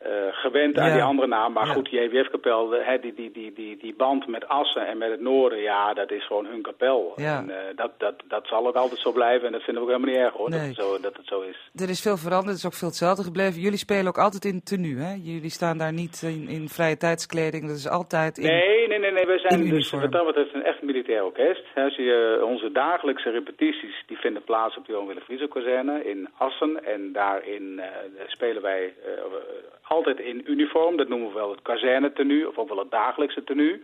uh, 0.06 0.10
gewend 0.30 0.78
aan 0.78 0.92
die 0.92 1.02
andere 1.02 1.28
naam. 1.28 1.52
Maar 1.52 1.66
ja. 1.66 1.72
goed, 1.72 1.90
die 1.90 2.00
EWF-kapel, 2.00 2.68
die, 3.00 3.14
die, 3.14 3.30
die, 3.30 3.52
die, 3.52 3.76
die 3.76 3.94
band 3.96 4.26
met 4.26 4.48
Assen 4.48 4.86
en 4.86 4.98
met 4.98 5.10
het 5.10 5.20
noorden, 5.20 5.58
ja, 5.58 5.94
dat 5.94 6.10
is 6.10 6.26
gewoon 6.26 6.46
hun 6.46 6.62
kapel. 6.62 7.12
Ja. 7.16 7.38
En 7.38 7.48
uh, 7.48 7.56
dat, 7.76 7.90
dat, 7.98 8.14
dat 8.28 8.46
zal 8.46 8.66
ook 8.66 8.74
altijd 8.74 9.00
zo 9.00 9.12
blijven 9.12 9.46
en 9.46 9.52
dat 9.52 9.62
vinden 9.62 9.82
we 9.82 9.88
ook 9.88 9.96
helemaal 9.96 10.14
niet 10.14 10.26
erg 10.26 10.34
hoor, 10.34 10.50
nee. 10.50 10.58
dat, 10.58 10.68
het 10.68 10.76
zo, 10.76 11.00
dat 11.00 11.16
het 11.16 11.26
zo 11.26 11.40
is. 11.40 11.70
Er 11.74 11.88
is 11.88 12.00
veel 12.00 12.16
veranderd, 12.16 12.50
het 12.50 12.58
is 12.58 12.66
ook 12.66 12.74
veel 12.74 12.88
hetzelfde 12.88 13.22
gebleven. 13.22 13.60
Jullie 13.60 13.78
spelen 13.78 14.06
ook 14.06 14.18
altijd 14.18 14.44
in 14.44 14.62
tenue, 14.62 15.02
hè? 15.02 15.14
Jullie 15.22 15.50
staan 15.50 15.78
daar 15.78 15.92
niet 15.92 16.22
in, 16.22 16.48
in 16.48 16.68
vrije 16.68 16.96
tijdskleding, 16.96 17.66
dat 17.66 17.76
is 17.76 17.88
altijd 17.88 18.38
in 18.38 18.46
Nee, 18.46 18.88
nee, 18.88 18.98
nee, 18.98 19.12
nee. 19.12 19.26
we 19.26 19.38
zijn 19.38 19.68
dus 19.68 19.90
wat 19.90 20.12
dat 20.12 20.26
betreft 20.26 20.54
een 20.54 20.64
echt 20.64 20.82
militair 20.82 21.24
orkest. 21.24 21.64
Als 21.74 21.96
je, 21.96 22.36
uh, 22.38 22.44
onze 22.44 22.72
dagelijkse 22.72 23.30
repetities, 23.30 24.04
die 24.06 24.16
vinden 24.16 24.44
plaats 24.44 24.76
op 24.76 24.86
de 24.86 24.92
Johan 24.92 25.06
Willem 25.06 25.22
Frieso-kazerne 25.22 26.04
in 26.04 26.28
Assen. 26.38 26.84
En 26.84 27.12
daarin 27.12 27.80
spelen 28.26 28.62
wij 28.62 28.94
altijd 29.94 30.20
in 30.20 30.42
uniform. 30.46 30.96
Dat 30.96 31.08
noemen 31.08 31.28
we 31.28 31.34
wel 31.34 31.50
het 31.50 31.62
kazerne-tenue 31.62 32.48
of 32.48 32.58
ook 32.58 32.68
wel 32.68 32.78
het 32.78 32.90
dagelijkse 32.90 33.44
tenue. 33.44 33.82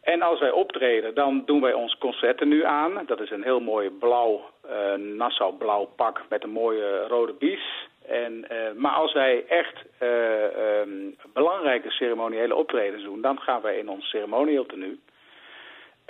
En 0.00 0.22
als 0.22 0.40
wij 0.40 0.50
optreden, 0.50 1.14
dan 1.14 1.42
doen 1.46 1.60
wij 1.60 1.72
ons 1.72 1.98
concerttenu 1.98 2.64
aan. 2.64 3.02
Dat 3.06 3.20
is 3.20 3.30
een 3.30 3.42
heel 3.42 3.60
mooi 3.60 3.90
blauw, 3.90 4.40
uh, 4.66 4.94
Nassau-blauw 4.94 5.84
pak 5.96 6.22
met 6.28 6.42
een 6.42 6.50
mooie 6.50 7.06
rode 7.08 7.32
bies. 7.32 7.88
En, 8.06 8.32
uh, 8.52 8.58
maar 8.76 8.92
als 8.92 9.12
wij 9.12 9.44
echt 9.48 9.84
uh, 10.02 10.80
um, 10.80 11.16
belangrijke 11.32 11.90
ceremoniële 11.90 12.54
optredens 12.54 13.02
doen, 13.02 13.20
dan 13.20 13.40
gaan 13.40 13.60
wij 13.62 13.78
in 13.78 13.88
ons 13.88 14.08
ceremonieel 14.08 14.66
tenue. 14.66 14.98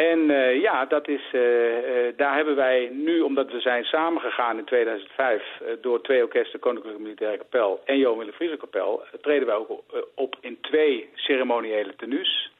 En 0.09 0.30
uh, 0.30 0.61
ja, 0.61 0.85
dat 0.85 1.09
is, 1.09 1.23
uh, 1.33 1.40
uh, 1.40 2.16
daar 2.16 2.35
hebben 2.37 2.57
wij 2.57 2.88
nu, 2.92 3.21
omdat 3.21 3.50
we 3.50 3.61
zijn 3.61 3.85
samengegaan 3.85 4.59
in 4.59 4.64
2005 4.64 5.42
door 5.80 6.02
twee 6.02 6.23
orkesten, 6.23 6.61
Koninklijke 6.61 7.00
Militaire 7.00 7.38
Kapel 7.38 7.83
en 7.85 7.99
Johan 7.99 8.33
Willem 8.38 8.59
Kapel, 8.59 9.02
treden 9.21 9.47
wij 9.47 9.57
ook 9.57 9.83
op 10.14 10.37
in 10.40 10.59
twee 10.61 11.09
ceremoniële 11.14 11.97
tenues. 11.97 12.50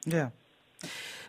Ja. 0.00 0.30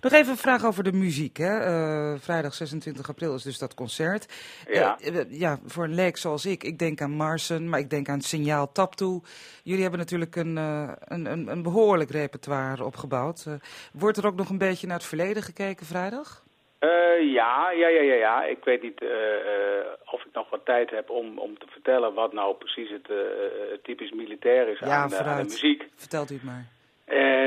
Nog 0.01 0.11
even 0.11 0.31
een 0.31 0.37
vraag 0.37 0.65
over 0.65 0.83
de 0.83 0.91
muziek. 0.91 1.37
Hè? 1.37 1.67
Uh, 1.67 2.19
vrijdag 2.19 2.53
26 2.53 3.09
april 3.09 3.35
is 3.35 3.43
dus 3.43 3.57
dat 3.57 3.73
concert. 3.73 4.25
Ja. 4.67 4.97
Uh, 5.11 5.39
ja, 5.39 5.59
voor 5.65 5.83
een 5.83 5.95
leek 5.95 6.17
zoals 6.17 6.45
ik, 6.45 6.63
ik 6.63 6.79
denk 6.79 7.01
aan 7.01 7.11
Marsen, 7.11 7.69
maar 7.69 7.79
ik 7.79 7.89
denk 7.89 8.09
aan 8.09 8.21
Signaal 8.21 8.71
Taptoe. 8.71 9.21
Jullie 9.63 9.81
hebben 9.81 9.99
natuurlijk 9.99 10.35
een, 10.35 10.57
uh, 10.57 10.91
een, 10.99 11.25
een, 11.25 11.47
een, 11.47 11.63
behoorlijk 11.63 12.11
repertoire 12.11 12.83
opgebouwd. 12.83 13.45
wordt 13.93 14.17
er 14.17 14.25
ook 14.25 14.35
nog 14.35 14.49
een 14.49 14.57
beetje 14.57 14.87
naar 14.87 14.97
het 14.97 15.05
verleden 15.05 15.43
gekeken 15.43 15.85
vrijdag? 15.85 16.45
ja, 17.19 17.71
ja, 17.71 17.87
ja, 17.87 18.01
ja, 18.01 18.13
ja. 18.13 18.43
Ik 18.43 18.63
weet 18.63 18.81
niet 18.81 19.01
of 20.05 20.25
ik 20.25 20.33
nog 20.33 20.49
wat 20.49 20.65
tijd 20.65 20.89
heb 20.89 21.09
om, 21.09 21.39
om 21.39 21.57
te 21.57 21.65
vertellen 21.67 22.13
wat 22.13 22.33
nou 22.33 22.55
precies 22.55 22.89
het 22.89 23.09
typisch 23.83 24.11
militair 24.11 24.67
is 24.67 24.79
ja, 24.79 24.85
aan, 24.85 25.15
aan, 25.15 25.37
de 25.37 25.43
muziek. 25.43 25.87
Vertelt 25.95 26.31
u 26.31 26.33
het 26.33 26.43
maar. 26.43 26.76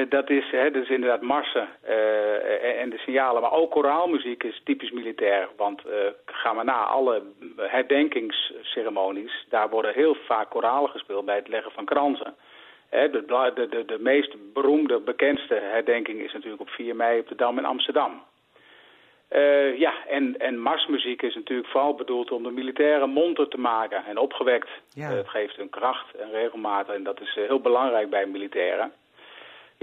Dat, 0.08 0.30
is, 0.30 0.50
hè, 0.50 0.70
dat 0.70 0.82
is 0.82 0.88
inderdaad 0.88 1.22
marsen 1.22 1.68
uh, 1.88 2.80
en 2.80 2.90
de 2.90 2.98
signalen. 2.98 3.42
Maar 3.42 3.52
ook 3.52 3.70
koraalmuziek 3.70 4.42
is 4.42 4.60
typisch 4.64 4.90
militair. 4.90 5.48
Want 5.56 5.82
uh, 5.86 5.92
ga 6.26 6.52
maar 6.52 6.64
na, 6.64 6.84
alle 6.84 7.22
herdenkingsceremonies... 7.56 9.46
daar 9.48 9.68
worden 9.68 9.94
heel 9.94 10.14
vaak 10.14 10.50
koralen 10.50 10.90
gespeeld 10.90 11.24
bij 11.24 11.36
het 11.36 11.48
leggen 11.48 11.72
van 11.72 11.84
kransen. 11.84 12.34
de, 12.90 13.24
de, 13.54 13.68
de, 13.68 13.84
de 13.84 13.98
meest 13.98 14.52
beroemde, 14.52 14.98
bekendste 15.00 15.54
herdenking 15.54 16.20
is 16.20 16.32
natuurlijk 16.32 16.62
op 16.62 16.68
4 16.68 16.96
mei 16.96 17.20
op 17.20 17.28
de 17.28 17.34
Dam 17.34 17.58
in 17.58 17.64
Amsterdam. 17.64 18.22
Uh, 19.32 19.78
ja, 19.78 19.92
en, 20.08 20.38
en 20.38 20.58
marsmuziek 20.58 21.22
is 21.22 21.34
natuurlijk 21.34 21.68
vooral 21.68 21.94
bedoeld 21.94 22.30
om 22.30 22.42
de 22.42 22.50
militairen 22.50 23.10
monter 23.10 23.48
te 23.48 23.58
maken 23.58 24.04
en 24.04 24.18
opgewekt. 24.18 24.68
Ja. 24.94 25.10
Uh, 25.10 25.16
het 25.16 25.28
geeft 25.28 25.56
hun 25.56 25.70
kracht 25.70 26.14
en 26.14 26.30
regelmaat 26.30 26.88
en 26.88 27.02
dat 27.02 27.20
is 27.20 27.36
uh, 27.36 27.46
heel 27.46 27.60
belangrijk 27.60 28.10
bij 28.10 28.26
militairen. 28.26 28.92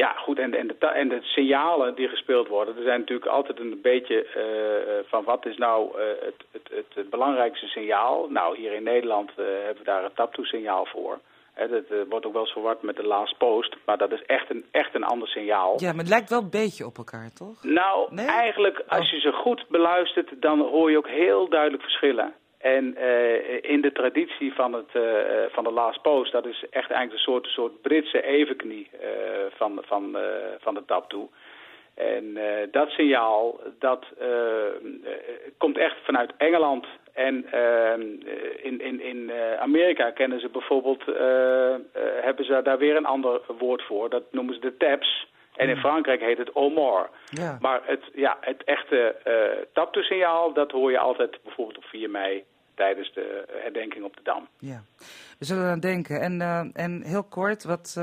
Ja, 0.04 0.12
goed, 0.12 0.40
en, 0.40 0.54
en, 0.54 0.68
de, 0.68 0.88
en 0.88 1.10
de 1.10 1.20
signalen 1.22 1.96
die 1.96 2.08
gespeeld 2.08 2.48
worden, 2.48 2.78
er 2.78 2.84
zijn 2.84 3.00
natuurlijk 3.00 3.32
altijd 3.32 3.60
een 3.60 3.80
beetje 3.82 4.26
van 5.10 5.24
wat 5.24 5.46
is 5.46 5.58
nou 5.58 6.02
het, 6.02 6.44
het, 6.52 6.70
het, 6.72 6.86
het, 6.94 7.10
belangrijkste 7.10 7.68
signaal. 7.68 8.28
Nou, 8.30 8.58
hier 8.58 8.74
in 8.74 8.84
Nederland 8.84 9.32
hebben 9.36 9.78
we 9.78 9.84
daar 9.84 10.04
het 10.04 10.16
taptoe-signaal 10.16 10.86
voor. 10.86 11.20
He, 11.54 11.68
dat 11.68 11.84
wordt 12.10 12.26
ook 12.26 12.34
wel 12.34 12.42
eens 12.42 12.52
verward 12.52 12.82
met 12.82 12.96
de 12.96 13.04
last 13.04 13.38
post. 13.38 13.76
Maar 13.86 13.98
dat 13.98 14.12
is 14.12 14.24
echt 14.26 14.50
een, 14.50 14.66
echt 14.72 14.96
een 14.96 15.04
ander 15.04 15.28
signaal. 15.28 15.74
Ja, 15.78 15.90
maar 15.90 16.00
het 16.00 16.10
lijkt 16.10 16.30
wel 16.30 16.42
een 16.42 16.50
beetje 16.50 16.86
op 16.86 16.98
elkaar, 16.98 17.34
toch? 17.34 17.64
Nou, 17.64 18.08
nee? 18.14 18.26
eigenlijk, 18.26 18.84
als 18.88 19.06
oh. 19.06 19.12
je 19.12 19.20
ze 19.20 19.32
goed 19.32 19.66
beluistert, 19.70 20.42
dan 20.42 20.60
hoor 20.60 20.92
je 20.92 20.98
ook 20.98 21.08
heel 21.08 21.50
duidelijk 21.50 21.84
verschillen. 21.84 22.34
En 22.58 22.96
uh, 22.98 23.64
in 23.64 23.82
de 23.82 23.92
traditie 23.92 24.54
van, 24.54 24.74
het, 24.74 24.94
uh, 24.94 25.04
van 25.50 25.64
de 25.64 25.72
last 25.72 26.02
post, 26.02 26.32
dat 26.32 26.46
is 26.46 26.64
echt 26.70 26.92
eigenlijk 26.92 27.14
een 27.14 27.32
soort, 27.34 27.48
soort 27.48 27.82
Britse 27.82 28.24
evenknie 28.24 28.90
van, 29.50 29.80
van, 29.86 30.18
van 30.60 30.74
de 30.74 30.86
tap 30.86 31.10
toe. 31.10 31.28
En 31.96 32.38
dat 32.72 32.90
signaal, 32.90 33.60
dat 33.80 34.06
komt 35.58 35.78
echt 35.78 35.96
vanuit 36.04 36.32
Engeland 36.38 36.86
en 37.18 37.46
uh, 37.54 37.92
in, 38.62 38.82
in, 38.82 39.02
in 39.02 39.18
uh, 39.18 39.54
Amerika 39.60 40.12
kennen 40.12 40.40
ze 40.40 40.50
bijvoorbeeld, 40.50 41.08
uh, 41.08 41.16
hebben 42.22 42.46
ze 42.46 42.62
daar 42.64 42.78
weer 42.78 42.96
een 42.96 43.06
ander 43.06 43.42
woord 43.58 43.82
voor. 43.84 44.10
Dat 44.10 44.24
noemen 44.32 44.54
ze 44.54 44.60
de 44.60 44.78
taps. 44.78 45.28
En 45.58 45.68
in 45.68 45.72
hmm. 45.72 45.80
Frankrijk 45.80 46.22
heet 46.22 46.38
het 46.38 46.56
Omar. 46.56 47.10
Ja. 47.30 47.58
Maar 47.62 47.82
het, 47.84 48.04
ja, 48.14 48.38
het 48.42 48.64
echte 48.64 49.16
uh, 49.76 50.04
signaal 50.04 50.54
dat 50.54 50.72
hoor 50.72 50.92
je 50.92 51.00
altijd 51.00 51.40
bijvoorbeeld 51.44 51.78
op 51.78 51.84
4 51.84 52.10
mei 52.10 52.44
tijdens 52.76 53.14
de 53.14 53.46
herdenking 53.48 54.04
op 54.04 54.16
de 54.16 54.24
Dam. 54.24 54.48
Ja, 54.60 54.84
we 55.40 55.46
zullen 55.46 55.70
aan 55.70 55.80
denken. 55.80 56.22
En, 56.22 56.42
en 56.74 57.02
heel 57.04 57.24
kort, 57.24 57.64
wat, 57.64 57.98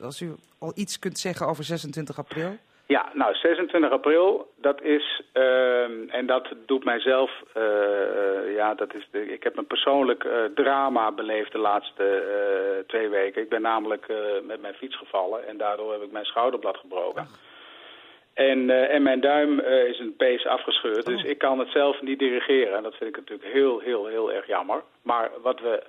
als 0.00 0.20
u 0.20 0.34
al 0.58 0.72
iets 0.74 0.98
kunt 0.98 1.18
zeggen 1.18 1.46
over 1.46 1.64
26 1.64 2.18
april? 2.18 2.56
Ja, 2.88 3.10
nou 3.12 3.34
26 3.34 3.90
april, 3.90 4.50
dat 4.56 4.82
is, 4.82 5.22
uh, 5.34 6.14
en 6.14 6.26
dat 6.26 6.48
doet 6.66 6.84
mijzelf, 6.84 7.30
uh, 7.56 8.54
ja, 8.54 8.74
dat 8.74 8.94
is 8.94 9.08
de, 9.10 9.32
ik 9.32 9.42
heb 9.42 9.56
een 9.56 9.66
persoonlijk 9.66 10.24
uh, 10.24 10.44
drama 10.54 11.12
beleefd 11.12 11.52
de 11.52 11.58
laatste 11.58 12.22
twee 12.86 13.08
weken. 13.08 13.42
Ik 13.42 13.48
ben 13.48 13.62
namelijk 13.62 14.06
met 14.42 14.60
mijn 14.60 14.74
fiets 14.74 14.96
gevallen 14.96 15.48
en 15.48 15.56
daardoor 15.56 15.92
heb 15.92 16.02
ik 16.02 16.10
mijn 16.10 16.24
schouderblad 16.24 16.76
gebroken. 16.76 17.26
En, 18.34 18.70
en 18.90 19.02
mijn 19.02 19.20
duim 19.20 19.60
is 19.60 19.98
een 19.98 20.16
pees 20.16 20.46
afgescheurd, 20.46 21.06
dus 21.06 21.22
oh. 21.22 21.28
ik 21.28 21.38
kan 21.38 21.58
het 21.58 21.68
zelf 21.68 22.02
niet 22.02 22.18
dirigeren. 22.18 22.76
En 22.76 22.82
dat 22.82 22.94
vind 22.94 23.10
ik 23.10 23.16
natuurlijk 23.16 23.52
heel, 23.52 23.78
heel, 23.78 24.06
heel 24.06 24.32
erg 24.32 24.46
jammer. 24.46 24.82
Maar 25.02 25.30
wat 25.42 25.60
we 25.60 25.82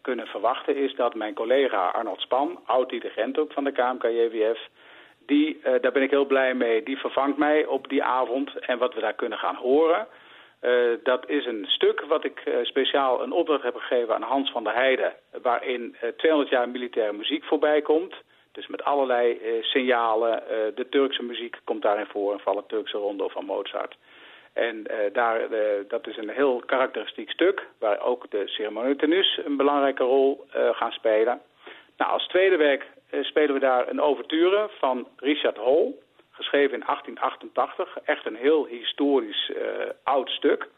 kunnen 0.00 0.26
verwachten 0.26 0.76
is 0.76 0.94
dat 0.94 1.14
mijn 1.14 1.34
collega 1.34 1.88
Arnold 1.88 2.20
Span, 2.20 2.60
oud-dirigent 2.66 3.38
ook 3.38 3.52
van 3.52 3.64
de 3.64 3.72
KMKJWF 3.72 4.58
die, 5.26 5.56
uh, 5.56 5.74
daar 5.80 5.92
ben 5.92 6.02
ik 6.02 6.10
heel 6.10 6.26
blij 6.26 6.54
mee. 6.54 6.82
Die 6.82 6.98
vervangt 6.98 7.38
mij 7.38 7.66
op 7.66 7.88
die 7.88 8.02
avond. 8.02 8.58
En 8.58 8.78
wat 8.78 8.94
we 8.94 9.00
daar 9.00 9.14
kunnen 9.14 9.38
gaan 9.38 9.56
horen... 9.56 10.06
Uh, 10.62 10.98
dat 11.02 11.28
is 11.28 11.46
een 11.46 11.64
stuk 11.66 12.00
wat 12.00 12.24
ik 12.24 12.42
uh, 12.44 12.54
speciaal 12.62 13.22
een 13.22 13.32
opdracht 13.32 13.62
heb 13.62 13.76
gegeven 13.76 14.14
aan 14.14 14.22
Hans 14.22 14.50
van 14.50 14.64
der 14.64 14.74
Heijden... 14.74 15.12
waarin 15.42 15.96
200 16.16 16.50
jaar 16.50 16.68
militaire 16.68 17.12
muziek 17.12 17.44
voorbij 17.44 17.82
komt. 17.82 18.14
Dus 18.52 18.66
met 18.66 18.84
allerlei 18.84 19.40
signalen. 19.60 20.42
de 20.74 20.88
Turkse 20.88 21.22
muziek 21.22 21.56
komt 21.64 21.82
daarin 21.82 22.06
voor. 22.06 22.32
En 22.32 22.40
vallen 22.40 22.66
Turkse 22.66 22.96
rondo 22.96 23.28
van 23.28 23.44
Mozart. 23.44 23.96
En 24.52 24.86
daar, 25.12 25.40
dat 25.88 26.06
is 26.06 26.16
een 26.16 26.28
heel 26.28 26.62
karakteristiek 26.66 27.30
stuk... 27.30 27.66
waar 27.78 28.00
ook 28.00 28.30
de 28.30 28.42
ceremonie 28.48 28.96
tenus 28.96 29.40
een 29.44 29.56
belangrijke 29.56 30.04
rol 30.04 30.46
gaan 30.50 30.92
spelen. 30.92 31.40
Nou, 31.96 32.12
als 32.12 32.26
tweede 32.26 32.56
werk 32.56 32.82
eh, 32.82 33.01
spelen 33.20 33.54
we 33.54 33.60
daar 33.60 33.88
een 33.88 34.00
overture 34.00 34.68
van 34.78 35.08
Richard 35.16 35.56
Hall, 35.56 35.94
geschreven 36.30 36.74
in 36.74 36.84
1888. 36.86 37.98
Echt 38.04 38.26
een 38.26 38.36
heel 38.36 38.66
historisch 38.66 39.50
uh, 39.50 39.58
oud 40.02 40.30
stuk. 40.30 40.68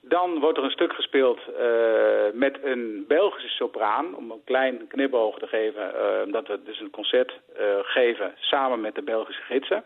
Dan 0.00 0.40
wordt 0.40 0.58
er 0.58 0.64
een 0.64 0.70
stuk 0.70 0.92
gespeeld 0.92 1.40
uh, 1.48 2.24
met 2.32 2.58
een 2.62 3.04
Belgische 3.08 3.48
sopraan, 3.48 4.16
om 4.16 4.30
een 4.30 4.44
klein 4.44 4.86
knipoog 4.86 5.38
te 5.38 5.46
geven, 5.46 5.94
uh, 5.94 6.24
omdat 6.24 6.46
we 6.48 6.62
dus 6.62 6.80
een 6.80 6.90
concert 6.90 7.40
geven 7.82 8.34
samen 8.36 8.80
met 8.80 8.94
de 8.94 9.02
Belgische 9.02 9.42
gidsen. 9.42 9.84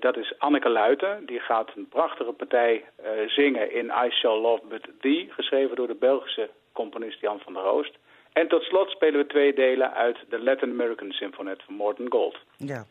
dat 0.00 0.16
is 0.16 0.38
Anneke 0.38 0.68
Luiten, 0.68 1.26
die 1.26 1.40
gaat 1.40 1.70
een 1.76 1.88
prachtige 1.88 2.32
partij 2.32 2.84
zingen 3.26 3.72
in 3.72 3.92
I 4.04 4.10
Shall 4.10 4.40
Love 4.40 4.66
But 4.68 4.88
Thee, 5.00 5.28
geschreven 5.30 5.76
door 5.76 5.86
de 5.86 5.94
Belgische 5.94 6.50
componist 6.72 7.20
Jan 7.20 7.40
van 7.40 7.52
der 7.52 7.62
Roost. 7.62 7.98
En 8.32 8.48
tot 8.48 8.62
slot 8.62 8.90
spelen 8.90 9.20
we 9.20 9.26
twee 9.26 9.54
delen 9.54 9.92
uit 9.94 10.18
de 10.28 10.42
Latin 10.42 10.70
American 10.70 11.12
Symfonet 11.12 11.62
van 11.64 11.74
Morton 11.74 12.06
Gold. 12.10 12.36
Ja, 12.56 12.84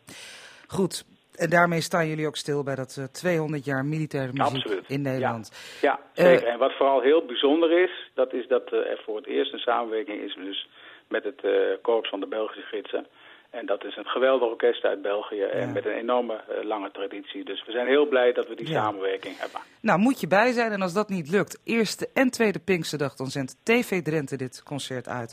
goed. 0.67 1.05
En 1.35 1.49
daarmee 1.49 1.81
staan 1.81 2.07
jullie 2.07 2.27
ook 2.27 2.35
stil 2.35 2.63
bij 2.63 2.75
dat 2.75 2.95
uh, 2.99 3.03
eh, 3.03 3.11
200 3.11 3.65
jaar 3.65 3.85
militaire 3.85 4.33
muziek 4.33 4.81
in 4.87 5.01
Nederland. 5.01 5.77
Ja, 5.81 5.99
ja 6.13 6.23
zeker. 6.23 6.47
Uh, 6.47 6.53
en 6.53 6.59
wat 6.59 6.73
vooral 6.77 7.01
heel 7.01 7.25
bijzonder 7.25 7.83
is, 7.83 8.11
dat 8.13 8.33
is 8.33 8.47
dat 8.47 8.73
uh, 8.73 8.79
er 8.79 9.01
voor 9.05 9.15
het 9.15 9.25
eerst 9.25 9.53
een 9.53 9.59
samenwerking 9.59 10.21
is 10.21 10.35
dus 10.35 10.69
met 11.07 11.23
het 11.23 11.41
korps 11.81 12.09
van 12.09 12.19
de 12.19 12.27
Belgische 12.27 12.61
gidsen. 12.61 13.07
En 13.51 13.65
dat 13.65 13.83
is 13.85 13.97
een 13.97 14.05
geweldig 14.05 14.49
orkest 14.49 14.83
uit 14.83 15.01
België 15.01 15.41
en 15.41 15.73
met 15.73 15.85
een 15.85 15.91
enorme 15.91 16.41
uh, 16.49 16.63
lange 16.63 16.91
traditie. 16.91 17.43
Dus 17.43 17.65
we 17.65 17.71
zijn 17.71 17.87
heel 17.87 18.07
blij 18.07 18.33
dat 18.33 18.47
we 18.47 18.55
die 18.55 18.67
ja. 18.67 18.73
samenwerking 18.73 19.37
hebben. 19.37 19.59
Nou, 19.81 19.99
moet 19.99 20.19
je 20.19 20.27
bij 20.27 20.51
zijn 20.51 20.71
en 20.71 20.81
als 20.81 20.93
dat 20.93 21.09
niet 21.09 21.29
lukt, 21.29 21.61
eerste 21.65 22.09
en 22.13 22.29
tweede 22.29 22.59
Pinksterdag, 22.59 23.15
dan 23.15 23.27
zendt 23.27 23.65
TV 23.65 24.01
Drenthe 24.01 24.35
dit 24.35 24.63
concert 24.63 25.07
uit. 25.07 25.31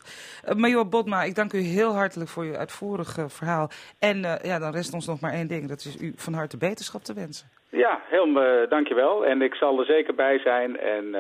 Uh, 0.49 0.55
Major 0.55 0.89
Botma, 0.89 1.23
ik 1.23 1.35
dank 1.35 1.53
u 1.53 1.59
heel 1.59 1.93
hartelijk 1.93 2.31
voor 2.31 2.45
uw 2.45 2.57
uitvoerige 2.57 3.29
verhaal. 3.29 3.69
En 3.99 4.17
uh, 4.17 4.35
ja, 4.43 4.59
dan 4.59 4.73
rest 4.73 4.95
ons 4.95 5.07
nog 5.07 5.21
maar 5.21 5.33
één 5.33 5.49
ding, 5.49 5.69
dat 5.69 5.79
is 5.79 6.01
u 6.01 6.13
van 6.17 6.33
harte 6.33 6.57
beterschap 6.57 7.03
te 7.03 7.15
wensen. 7.15 7.49
Ja, 7.71 8.01
heel 8.05 8.33
dankjewel. 8.69 9.27
En 9.27 9.43
ik 9.43 9.55
zal 9.55 9.79
er 9.79 9.85
zeker 9.85 10.15
bij 10.15 10.39
zijn. 10.39 10.79
En 10.79 11.11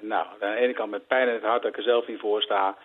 nou, 0.00 0.26
aan 0.26 0.38
de 0.38 0.56
ene 0.56 0.72
kant 0.72 0.90
met 0.90 1.06
pijn 1.06 1.28
in 1.28 1.34
het 1.34 1.42
hart 1.42 1.62
dat 1.62 1.70
ik 1.70 1.76
er 1.76 1.82
zelf 1.82 2.08
niet 2.08 2.20
voor 2.20 2.42
sta. 2.42 2.76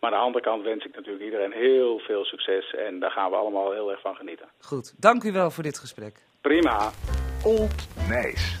Maar 0.00 0.12
aan 0.12 0.18
de 0.18 0.24
andere 0.24 0.44
kant 0.44 0.62
wens 0.62 0.84
ik 0.84 0.94
natuurlijk 0.94 1.24
iedereen 1.24 1.52
heel 1.52 1.98
veel 1.98 2.24
succes. 2.24 2.74
En 2.74 3.00
daar 3.00 3.10
gaan 3.10 3.30
we 3.30 3.36
allemaal 3.36 3.72
heel 3.72 3.90
erg 3.90 4.00
van 4.00 4.14
genieten. 4.14 4.48
Goed, 4.60 4.94
dank 4.96 5.24
u 5.24 5.32
wel 5.32 5.50
voor 5.50 5.62
dit 5.62 5.78
gesprek. 5.78 6.26
Prima. 6.40 6.90
Old 7.44 7.88
Nijs. 8.08 8.56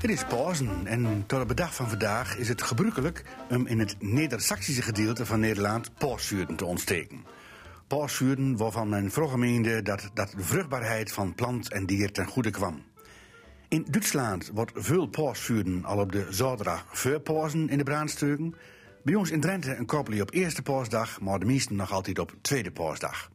Het 0.00 0.10
is 0.10 0.24
pauzen 0.24 0.86
en 0.86 1.24
tot 1.26 1.48
de 1.48 1.54
dag 1.54 1.74
van 1.74 1.88
vandaag 1.88 2.36
is 2.36 2.48
het 2.48 2.62
gebruikelijk 2.62 3.24
om 3.50 3.66
in 3.66 3.78
het 3.78 3.96
Neder-Saxische 4.00 4.82
gedeelte 4.82 5.26
van 5.26 5.40
Nederland 5.40 5.90
pausvuurden 5.98 6.56
te 6.56 6.64
ontsteken. 6.64 7.24
Pausvuurden 7.88 8.56
waarvan 8.56 8.88
men 8.88 9.10
vroeger 9.10 9.38
meende 9.38 9.82
dat, 9.82 10.10
dat 10.14 10.30
de 10.30 10.42
vruchtbaarheid 10.42 11.12
van 11.12 11.34
plant 11.34 11.72
en 11.72 11.86
dier 11.86 12.12
ten 12.12 12.26
goede 12.26 12.50
kwam. 12.50 12.84
In 13.68 13.86
Duitsland 13.90 14.50
wordt 14.54 14.72
veel 14.74 15.06
pausvuurden 15.06 15.84
al 15.84 15.98
op 15.98 16.12
de 16.12 16.26
zaterdag 16.30 16.84
voor 16.86 17.50
in 17.52 17.78
de 17.78 17.84
brandsteuken. 17.84 18.54
Bij 19.06 19.14
ons 19.14 19.30
in 19.30 19.40
Drenthe 19.40 19.76
een 19.76 19.86
koppelie 19.86 20.22
op 20.22 20.32
eerste 20.32 20.62
paasdag, 20.62 21.20
maar 21.20 21.38
de 21.38 21.44
meesten 21.44 21.76
nog 21.76 21.92
altijd 21.92 22.18
op 22.18 22.34
tweede 22.40 22.70
paasdag. 22.70 23.30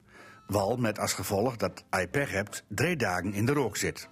Wal 0.48 0.78
met 0.78 1.00
als 1.00 1.13
gevolg 1.13 1.56
dat 1.56 1.84
pech 2.12 2.32
hebt, 2.32 2.63
drie 2.68 2.96
dagen 2.96 3.34
in 3.34 3.46
de 3.46 3.54
rook 3.54 3.78
zit. 3.78 4.10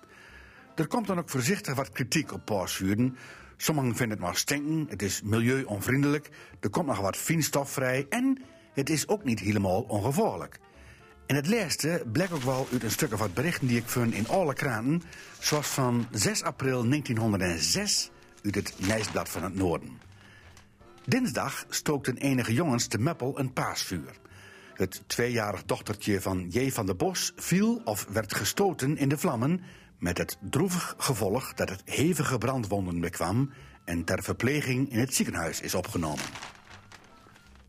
Er 0.75 0.87
komt 0.87 1.07
dan 1.07 1.19
ook 1.19 1.29
voorzichtig 1.29 1.75
wat 1.75 1.91
kritiek 1.91 2.33
op 2.33 2.45
paasvuren. 2.45 3.17
Sommigen 3.57 3.95
vinden 3.95 4.17
het 4.17 4.25
maar 4.25 4.35
stinken, 4.35 4.85
het 4.89 5.01
is 5.01 5.21
milieuonvriendelijk, 5.21 6.29
er 6.59 6.69
komt 6.69 6.87
nog 6.87 6.99
wat 6.99 7.17
fijnstof 7.17 7.71
vrij 7.71 8.05
en 8.09 8.41
het 8.73 8.89
is 8.89 9.07
ook 9.07 9.23
niet 9.23 9.39
helemaal 9.39 9.81
ongevaarlijk. 9.81 10.59
En 11.25 11.35
het 11.35 11.47
laatste 11.47 12.03
blijkt 12.11 12.33
ook 12.33 12.43
wel 12.43 12.67
uit 12.71 12.83
een 12.83 12.91
stuk 12.91 13.13
of 13.13 13.19
wat 13.19 13.33
berichten 13.33 13.67
die 13.67 13.77
ik 13.77 13.87
vond 13.87 14.13
in 14.13 14.27
alle 14.27 14.53
kranten, 14.53 15.01
zoals 15.39 15.67
van 15.67 16.07
6 16.11 16.43
april 16.43 16.89
1906 16.89 18.11
uit 18.43 18.55
het 18.55 18.73
Nijsblad 18.77 19.29
van 19.29 19.43
het 19.43 19.55
Noorden. 19.55 20.08
Dinsdag 21.09 21.65
stookten 21.69 22.17
enige 22.17 22.53
jongens 22.53 22.87
te 22.87 22.97
Meppel 22.97 23.39
een 23.39 23.53
paasvuur. 23.53 24.17
Het 24.73 25.03
tweejarig 25.07 25.63
dochtertje 25.65 26.21
van 26.21 26.47
J. 26.49 26.71
van 26.71 26.85
der 26.85 26.95
Bos 26.95 27.33
viel 27.35 27.81
of 27.83 28.07
werd 28.09 28.35
gestoten 28.35 28.97
in 28.97 29.09
de 29.09 29.17
vlammen... 29.17 29.61
met 29.99 30.17
het 30.17 30.37
droevig 30.41 30.95
gevolg 30.97 31.53
dat 31.53 31.69
het 31.69 31.81
hevige 31.85 32.37
brandwonden 32.37 32.99
bekwam... 32.99 33.49
en 33.83 34.03
ter 34.03 34.23
verpleging 34.23 34.91
in 34.91 34.99
het 34.99 35.13
ziekenhuis 35.13 35.61
is 35.61 35.75
opgenomen. 35.75 36.25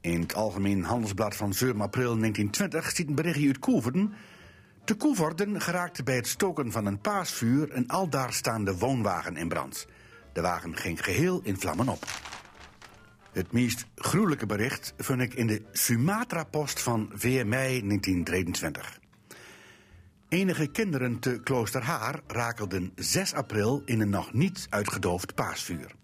In 0.00 0.20
het 0.20 0.34
Algemeen 0.34 0.84
Handelsblad 0.84 1.36
van 1.36 1.54
7 1.54 1.80
april 1.80 2.18
1920 2.18 2.90
ziet 2.90 3.08
een 3.08 3.14
berichtje 3.14 3.46
uit 3.46 3.58
Koeverden. 3.58 4.12
Te 4.84 4.94
Koeverden 4.94 5.60
geraakte 5.60 6.02
bij 6.02 6.16
het 6.16 6.28
stoken 6.28 6.72
van 6.72 6.86
een 6.86 7.00
paasvuur 7.00 7.76
een 7.76 7.88
aldaar 7.88 8.32
staande 8.32 8.76
woonwagen 8.76 9.36
in 9.36 9.48
brand. 9.48 9.86
De 10.32 10.40
wagen 10.40 10.76
ging 10.76 11.04
geheel 11.04 11.40
in 11.42 11.58
vlammen 11.58 11.88
op. 11.88 12.06
Het 13.32 13.52
meest 13.52 13.86
gruwelijke 13.94 14.46
bericht 14.46 14.94
vind 14.96 15.20
ik 15.20 15.34
in 15.34 15.46
de 15.46 15.62
Sumatra-post 15.72 16.82
van 16.82 17.10
4 17.14 17.46
mei 17.46 17.66
1923. 17.66 19.00
Enige 20.28 20.66
kinderen 20.66 21.18
te 21.18 21.40
Kloosterhaar 21.44 22.20
rakelden 22.26 22.92
6 22.94 23.34
april 23.34 23.82
in 23.84 24.00
een 24.00 24.10
nog 24.10 24.32
niet 24.32 24.66
uitgedoofd 24.70 25.34
paasvuur. 25.34 25.94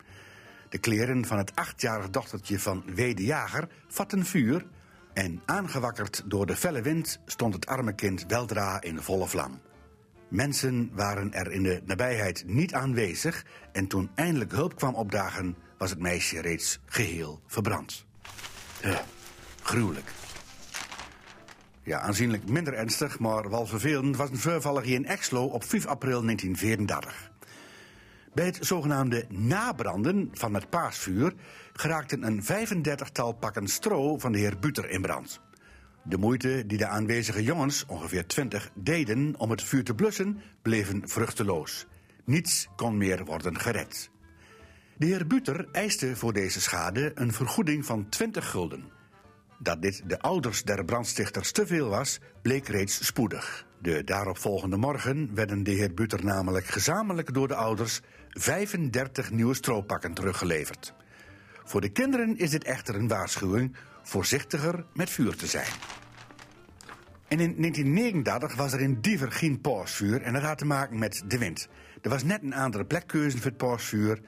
De 0.68 0.78
kleren 0.78 1.24
van 1.24 1.38
het 1.38 1.54
achtjarig 1.54 2.10
dochtertje 2.10 2.58
van 2.58 2.82
Wede 2.94 3.24
Jager 3.24 3.68
vatten 3.88 4.24
vuur... 4.24 4.66
en 5.12 5.42
aangewakkerd 5.44 6.22
door 6.26 6.46
de 6.46 6.56
felle 6.56 6.82
wind 6.82 7.20
stond 7.26 7.54
het 7.54 7.66
arme 7.66 7.94
kind 7.94 8.24
weldra 8.26 8.82
in 8.82 9.02
volle 9.02 9.26
vlam. 9.26 9.60
Mensen 10.28 10.90
waren 10.92 11.32
er 11.32 11.52
in 11.52 11.62
de 11.62 11.82
nabijheid 11.84 12.44
niet 12.46 12.74
aanwezig... 12.74 13.44
en 13.72 13.86
toen 13.86 14.10
eindelijk 14.14 14.52
hulp 14.52 14.76
kwam 14.76 14.94
opdagen, 14.94 15.56
was 15.78 15.90
het 15.90 15.98
meisje 15.98 16.40
reeds 16.40 16.78
geheel 16.86 17.40
verbrand. 17.46 18.04
Uh, 18.84 18.98
gruwelijk. 19.62 20.12
Ja, 21.82 22.00
aanzienlijk 22.00 22.48
minder 22.48 22.74
ernstig, 22.74 23.18
maar 23.18 23.50
wel 23.50 23.66
vervelend... 23.66 24.16
was 24.16 24.30
een 24.30 24.38
voorvaller 24.38 24.82
hier 24.82 24.94
in 24.94 25.06
Exlo 25.06 25.44
op 25.44 25.64
5 25.64 25.86
april 25.86 26.22
1934. 26.22 27.30
Bij 28.34 28.46
het 28.46 28.58
zogenaamde 28.60 29.24
nabranden 29.28 30.30
van 30.32 30.54
het 30.54 30.70
paasvuur... 30.70 31.34
geraakten 31.72 32.22
een 32.22 32.42
35-tal 32.42 33.32
pakken 33.32 33.68
stro 33.68 34.18
van 34.18 34.32
de 34.32 34.38
heer 34.38 34.58
Buter 34.58 34.90
in 34.90 35.02
brand. 35.02 35.40
De 36.02 36.18
moeite 36.18 36.64
die 36.66 36.78
de 36.78 36.86
aanwezige 36.86 37.42
jongens, 37.42 37.84
ongeveer 37.86 38.26
20, 38.26 38.70
deden 38.74 39.34
om 39.38 39.50
het 39.50 39.62
vuur 39.62 39.84
te 39.84 39.94
blussen... 39.94 40.40
bleven 40.62 41.08
vruchteloos. 41.08 41.86
Niets 42.24 42.68
kon 42.76 42.96
meer 42.96 43.24
worden 43.24 43.60
gered. 43.60 44.10
De 44.98 45.06
heer 45.06 45.26
Buter 45.26 45.68
eiste 45.72 46.16
voor 46.16 46.32
deze 46.32 46.60
schade 46.60 47.12
een 47.14 47.32
vergoeding 47.32 47.86
van 47.86 48.08
20 48.08 48.50
gulden. 48.50 48.84
Dat 49.58 49.82
dit 49.82 50.02
de 50.06 50.20
ouders 50.20 50.62
der 50.62 50.84
brandstichters 50.84 51.52
te 51.52 51.66
veel 51.66 51.88
was, 51.88 52.20
bleek 52.42 52.68
reeds 52.68 53.06
spoedig. 53.06 53.66
De 53.78 54.04
daaropvolgende 54.04 54.76
morgen 54.76 55.34
werden 55.34 55.62
de 55.62 55.70
heer 55.70 55.94
Buter 55.94 56.24
namelijk 56.24 56.66
gezamenlijk 56.66 57.34
door 57.34 57.48
de 57.48 57.54
ouders 57.54 58.00
35 58.28 59.30
nieuwe 59.30 59.54
stroopakken 59.54 60.14
teruggeleverd. 60.14 60.94
Voor 61.64 61.80
de 61.80 61.92
kinderen 61.92 62.36
is 62.36 62.50
dit 62.50 62.64
echter 62.64 62.94
een 62.94 63.08
waarschuwing 63.08 63.76
voorzichtiger 64.02 64.84
met 64.92 65.10
vuur 65.10 65.36
te 65.36 65.46
zijn. 65.46 65.72
En 67.28 67.40
in 67.40 67.54
1939 67.56 68.54
was 68.54 68.72
er 68.72 68.80
in 68.80 69.00
Diever 69.00 69.32
geen 69.32 69.60
pausvuur 69.60 70.22
en 70.22 70.32
dat 70.32 70.42
had 70.42 70.58
te 70.58 70.66
maken 70.66 70.98
met 70.98 71.22
de 71.26 71.38
wind. 71.38 71.68
Er 72.02 72.10
was 72.10 72.22
net 72.22 72.42
een 72.42 72.54
andere 72.54 72.84
plekkeuze 72.84 73.36
voor 73.36 73.46
het 73.46 73.56
pausvuur. 73.56 74.20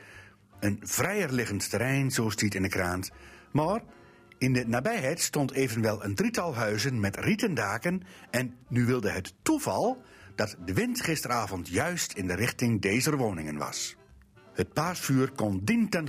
Een 0.60 0.80
vrijer 0.82 1.32
liggend 1.32 1.70
terrein, 1.70 2.10
zo 2.10 2.30
stiet 2.30 2.54
in 2.54 2.62
de 2.62 2.68
krant. 2.68 3.10
Maar 3.50 3.82
in 4.38 4.52
de 4.52 4.66
nabijheid 4.66 5.20
stond 5.20 5.52
evenwel 5.52 6.04
een 6.04 6.14
drietal 6.14 6.54
huizen 6.54 7.00
met 7.00 7.16
rieten 7.16 7.54
daken... 7.54 8.02
en 8.30 8.54
nu 8.68 8.84
wilde 8.86 9.10
het 9.10 9.34
toeval 9.42 10.02
dat 10.34 10.56
de 10.64 10.72
wind 10.72 11.00
gisteravond 11.00 11.68
juist 11.68 12.12
in 12.12 12.26
de 12.26 12.34
richting 12.34 12.80
deze 12.80 13.16
woningen 13.16 13.56
was. 13.56 13.96
Het 14.52 14.72
paasvuur 14.72 15.30
kon 15.30 15.60
dien 15.64 15.88
ten 15.88 16.08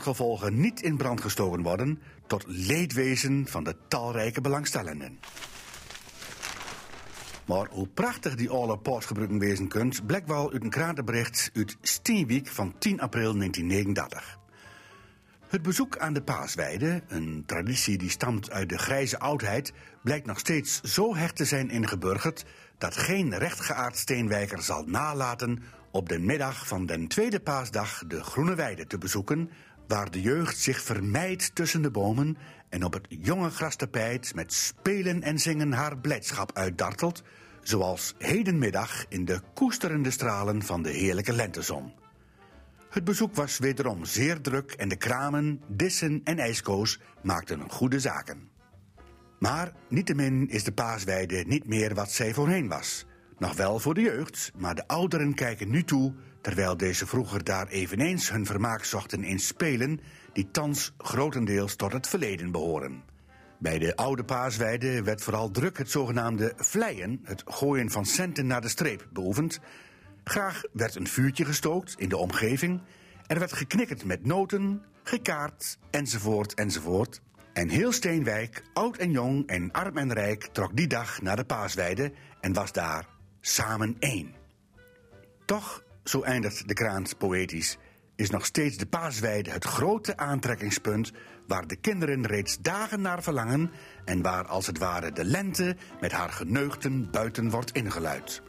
niet 0.51 0.81
in 0.81 0.97
brand 0.97 1.21
gestoken 1.21 1.61
worden... 1.61 2.01
tot 2.27 2.43
leedwezen 2.47 3.47
van 3.47 3.63
de 3.63 3.75
talrijke 3.87 4.41
belangstellenden. 4.41 5.19
Maar 7.45 7.67
hoe 7.71 7.87
prachtig 7.87 8.35
die 8.35 8.49
alle 8.49 8.77
paasgebruiken 8.77 9.39
wezen 9.39 9.67
kunt... 9.67 10.05
blijkt 10.05 10.27
wel 10.27 10.51
uit 10.51 10.63
een 10.63 10.69
krantenbericht 10.69 11.51
uit 11.53 11.77
Steenwijk 11.81 12.47
van 12.47 12.75
10 12.77 12.99
april 12.99 13.37
1939. 13.37 14.38
Het 15.49 15.61
bezoek 15.61 15.97
aan 15.97 16.13
de 16.13 16.21
paasweide, 16.21 17.01
een 17.07 17.43
traditie 17.45 17.97
die 17.97 18.09
stamt 18.09 18.51
uit 18.51 18.69
de 18.69 18.77
grijze 18.77 19.19
oudheid... 19.19 19.73
blijkt 20.03 20.25
nog 20.25 20.39
steeds 20.39 20.81
zo 20.81 21.15
hecht 21.15 21.35
te 21.35 21.45
zijn 21.45 21.69
ingeburgerd... 21.69 22.45
dat 22.77 22.97
geen 22.97 23.37
rechtgeaard 23.37 23.97
steenwijker 23.97 24.61
zal 24.61 24.83
nalaten 24.83 25.63
op 25.91 26.09
de 26.09 26.19
middag 26.19 26.67
van 26.67 26.85
den 26.85 27.07
tweede 27.07 27.39
paasdag 27.39 28.03
de 28.07 28.23
Groene 28.23 28.55
Weide 28.55 28.87
te 28.87 28.97
bezoeken, 28.97 29.49
waar 29.87 30.11
de 30.11 30.21
jeugd 30.21 30.57
zich 30.57 30.81
vermijdt 30.81 31.55
tussen 31.55 31.81
de 31.81 31.91
bomen 31.91 32.37
en 32.69 32.83
op 32.83 32.93
het 32.93 33.07
jonge 33.09 33.49
grastapijt 33.49 34.35
met 34.35 34.53
spelen 34.53 35.21
en 35.21 35.39
zingen 35.39 35.71
haar 35.71 35.97
blijdschap 35.97 36.51
uitdartelt, 36.53 37.23
zoals 37.61 38.15
hedenmiddag 38.17 39.05
in 39.07 39.25
de 39.25 39.41
koesterende 39.53 40.11
stralen 40.11 40.61
van 40.61 40.81
de 40.81 40.91
heerlijke 40.91 41.33
lentezon. 41.33 41.93
Het 42.89 43.03
bezoek 43.03 43.35
was 43.35 43.57
wederom 43.57 44.05
zeer 44.05 44.41
druk 44.41 44.71
en 44.71 44.89
de 44.89 44.95
kramen, 44.95 45.61
dissen 45.67 46.21
en 46.23 46.39
ijskoos 46.39 46.99
maakten 47.23 47.69
goede 47.69 47.99
zaken. 47.99 48.49
Maar 49.39 49.73
niettemin 49.89 50.49
is 50.49 50.63
de 50.63 50.71
paasweide 50.71 51.43
niet 51.47 51.67
meer 51.67 51.93
wat 51.93 52.11
zij 52.11 52.33
voorheen 52.33 52.67
was. 52.67 53.05
Nog 53.37 53.55
wel 53.55 53.79
voor 53.79 53.93
de 53.93 54.01
jeugd, 54.01 54.51
maar 54.57 54.75
de 54.75 54.87
ouderen 54.87 55.33
kijken 55.33 55.69
nu 55.69 55.83
toe... 55.83 56.13
terwijl 56.41 56.77
deze 56.77 57.07
vroeger 57.07 57.43
daar 57.43 57.67
eveneens 57.67 58.31
hun 58.31 58.45
vermaak 58.45 58.83
zochten 58.83 59.23
in 59.23 59.39
spelen... 59.39 59.99
die 60.33 60.51
thans 60.51 60.93
grotendeels 60.97 61.75
tot 61.75 61.93
het 61.93 62.07
verleden 62.07 62.51
behoren. 62.51 63.03
Bij 63.59 63.79
de 63.79 63.95
oude 63.95 64.23
paasweide 64.23 65.03
werd 65.03 65.21
vooral 65.21 65.51
druk 65.51 65.77
het 65.77 65.91
zogenaamde 65.91 66.53
vleien... 66.55 67.19
het 67.23 67.43
gooien 67.45 67.91
van 67.91 68.05
centen 68.05 68.47
naar 68.47 68.61
de 68.61 68.69
streep, 68.69 69.07
beoefend. 69.11 69.59
Graag 70.29 70.61
werd 70.71 70.95
een 70.95 71.07
vuurtje 71.07 71.45
gestookt 71.45 71.95
in 71.97 72.09
de 72.09 72.17
omgeving... 72.17 72.81
er 73.27 73.39
werd 73.39 73.53
geknikkerd 73.53 74.05
met 74.05 74.25
noten, 74.25 74.83
gekaart, 75.03 75.77
enzovoort, 75.89 76.53
enzovoort... 76.53 77.21
En 77.53 77.69
heel 77.69 77.91
Steenwijk, 77.91 78.63
oud 78.73 78.97
en 78.97 79.11
jong 79.11 79.47
en 79.47 79.71
arm 79.71 79.97
en 79.97 80.13
rijk, 80.13 80.49
trok 80.51 80.75
die 80.75 80.87
dag 80.87 81.21
naar 81.21 81.35
de 81.35 81.43
paasweide 81.43 82.11
en 82.41 82.53
was 82.53 82.71
daar 82.71 83.07
samen 83.41 83.95
één. 83.99 84.33
Toch, 85.45 85.83
zo 86.03 86.21
eindigt 86.21 86.67
de 86.67 86.73
krant 86.73 87.17
poëtisch, 87.17 87.77
is 88.15 88.29
nog 88.29 88.45
steeds 88.45 88.77
de 88.77 88.85
paasweide 88.85 89.51
het 89.51 89.65
grote 89.65 90.17
aantrekkingspunt 90.17 91.11
waar 91.47 91.67
de 91.67 91.75
kinderen 91.75 92.27
reeds 92.27 92.57
dagen 92.61 93.01
naar 93.01 93.23
verlangen 93.23 93.71
en 94.05 94.21
waar 94.21 94.45
als 94.47 94.67
het 94.67 94.77
ware 94.77 95.11
de 95.11 95.25
lente 95.25 95.75
met 96.01 96.11
haar 96.11 96.31
geneugten 96.31 97.11
buiten 97.11 97.49
wordt 97.49 97.71
ingeluid. 97.71 98.41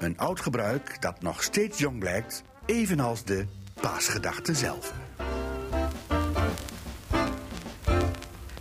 Een 0.00 0.18
oud 0.18 0.40
gebruik 0.40 1.02
dat 1.02 1.22
nog 1.22 1.42
steeds 1.42 1.78
jong 1.78 1.98
blijkt, 1.98 2.42
evenals 2.66 3.24
de 3.24 3.46
paasgedachte 3.80 4.54
zelf. 4.54 4.94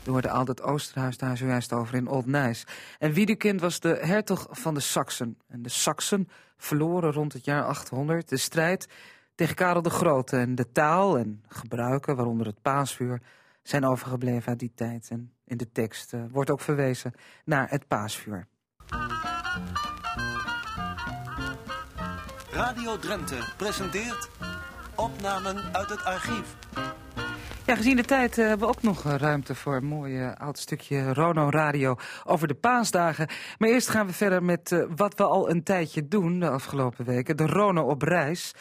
We 0.04 0.12
hoorden 0.12 0.32
Aldert 0.32 0.62
Oosterhuis 0.62 1.18
daar 1.18 1.38
zojuist 1.38 1.74
over 1.74 1.96
in 1.96 2.08
Old 2.08 2.26
Nijs. 2.26 2.68
En 2.98 3.14
Wiedekind 3.14 3.62
was 3.62 3.80
de 3.80 4.00
hertog 4.02 4.48
van 4.50 4.74
de 4.74 4.80
Saksen. 4.80 5.38
En 5.48 5.62
de 5.62 5.70
Saksen 5.70 6.30
verloren 6.58 7.12
rond 7.12 7.34
het 7.34 7.46
jaar 7.46 7.64
800 7.64 8.30
de 8.30 8.38
strijd 8.38 8.88
tegen 9.36 9.56
Karel 9.56 9.82
de 9.82 9.90
Grote. 9.90 10.38
En 10.38 10.56
de 10.56 10.72
taal 10.72 11.18
en 11.18 11.44
gebruiken, 11.48 12.16
waaronder 12.16 12.48
het 12.48 12.62
paasvuur, 12.62 13.22
zijn 13.64 13.86
overgebleven 13.86 14.50
uit 14.50 14.60
die 14.60 14.72
tijd. 14.76 15.08
En 15.10 15.34
in 15.46 15.58
de 15.58 15.72
tekst 15.72 16.14
uh, 16.14 16.22
wordt 16.32 16.50
ook 16.50 16.62
verwezen 16.62 17.14
naar 17.46 17.70
het 17.70 17.88
paasvuur. 17.88 18.48
Radio 22.60 22.98
Drenthe 22.98 23.38
presenteert 23.58 24.30
opnamen 24.96 25.74
uit 25.74 25.90
het 25.90 26.04
archief. 26.04 26.56
Ja, 27.66 27.76
gezien 27.76 27.96
de 27.96 28.04
tijd 28.04 28.38
uh, 28.38 28.48
hebben 28.48 28.68
we 28.68 28.74
ook 28.74 28.82
nog 28.82 29.04
ruimte 29.04 29.56
voor 29.56 29.76
een 29.76 29.86
mooi 29.86 30.20
uh, 30.20 30.34
oud 30.36 30.60
stukje 30.60 31.14
Rono 31.14 31.50
Radio 31.50 31.96
over 32.24 32.48
de 32.48 32.54
paasdagen. 32.54 33.30
Maar 33.58 33.70
eerst 33.70 33.90
gaan 33.90 34.08
we 34.08 34.14
verder 34.14 34.44
met 34.44 34.86
wat 34.96 35.18
we 35.18 35.24
al 35.24 35.50
een 35.50 35.64
tijdje 35.64 36.08
doen 36.08 36.40
de 36.40 36.50
afgelopen 36.50 37.06
weken. 37.06 37.38
De 37.38 37.46
Rono 37.46 37.84
op 37.84 38.02
reis. 38.02 38.54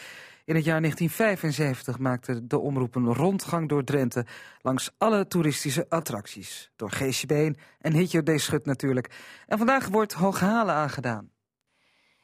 In 0.44 0.54
het 0.54 0.64
jaar 0.64 0.80
1975 0.80 1.98
maakte 1.98 2.46
de 2.46 2.58
omroep 2.58 2.94
een 2.94 3.14
rondgang 3.14 3.68
door 3.68 3.84
Drenthe 3.84 4.26
langs 4.60 4.90
alle 4.98 5.26
toeristische 5.26 5.86
attracties. 5.88 6.70
Door 6.76 6.90
Geesje 6.90 7.26
Been 7.26 7.56
en 7.80 7.92
Hitje 7.92 8.22
D. 8.22 8.40
Schut 8.40 8.66
natuurlijk. 8.66 9.10
En 9.46 9.58
vandaag 9.58 9.88
wordt 9.88 10.12
Hooghalen 10.12 10.74
aangedaan. 10.74 11.36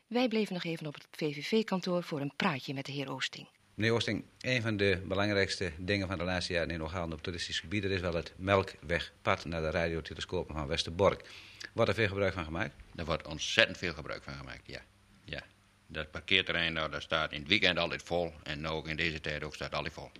Wij 0.07 0.29
bleven 0.29 0.55
nog 0.55 0.65
even 0.65 0.87
op 0.87 0.95
het 0.95 1.07
VVV-kantoor 1.11 2.03
voor 2.03 2.21
een 2.21 2.33
praatje 2.37 2.75
met 2.75 2.87
de 2.87 2.93
heer 2.93 3.11
Oosting. 3.11 3.49
Meneer 3.75 3.95
Oosting, 3.95 4.25
een 4.41 4.63
van 4.63 4.77
de 4.77 5.03
belangrijkste 5.07 5.73
dingen 5.79 6.09
van 6.09 6.19
de 6.19 6.25
laatste 6.25 6.53
jaren 6.53 6.71
in 6.71 6.81
Hooghalen 6.81 7.13
op 7.13 7.23
toeristisch 7.23 7.61
gebied 7.61 7.85
is 7.85 8.01
wel 8.01 8.15
het 8.15 8.33
melkwegpad 8.37 9.45
naar 9.45 9.61
de 9.61 9.71
radiotelescopen 9.71 10.55
van 10.55 10.67
Westerbork. 10.67 11.31
Wordt 11.73 11.91
er 11.91 11.97
veel 11.97 12.09
gebruik 12.09 12.33
van 12.33 12.45
gemaakt? 12.45 12.75
Er 12.95 13.05
wordt 13.05 13.27
ontzettend 13.27 13.79
veel 13.79 13.93
gebruik 13.95 14.23
van 14.23 14.35
gemaakt, 14.35 14.67
ja. 14.67 14.81
ja. 15.25 15.43
Dat 15.87 16.11
parkeerterrein 16.11 16.73
nou, 16.73 16.91
dat 16.91 17.03
staat 17.03 17.33
in 17.33 17.39
het 17.39 17.49
weekend 17.49 17.79
altijd 17.79 18.03
vol 18.03 18.33
en 18.43 18.67
ook 18.67 18.89
in 18.89 18.97
deze 18.97 19.21
tijd 19.21 19.45
ook 19.45 19.55
staat 19.55 19.75
altijd 19.75 19.95
vol. 19.95 20.11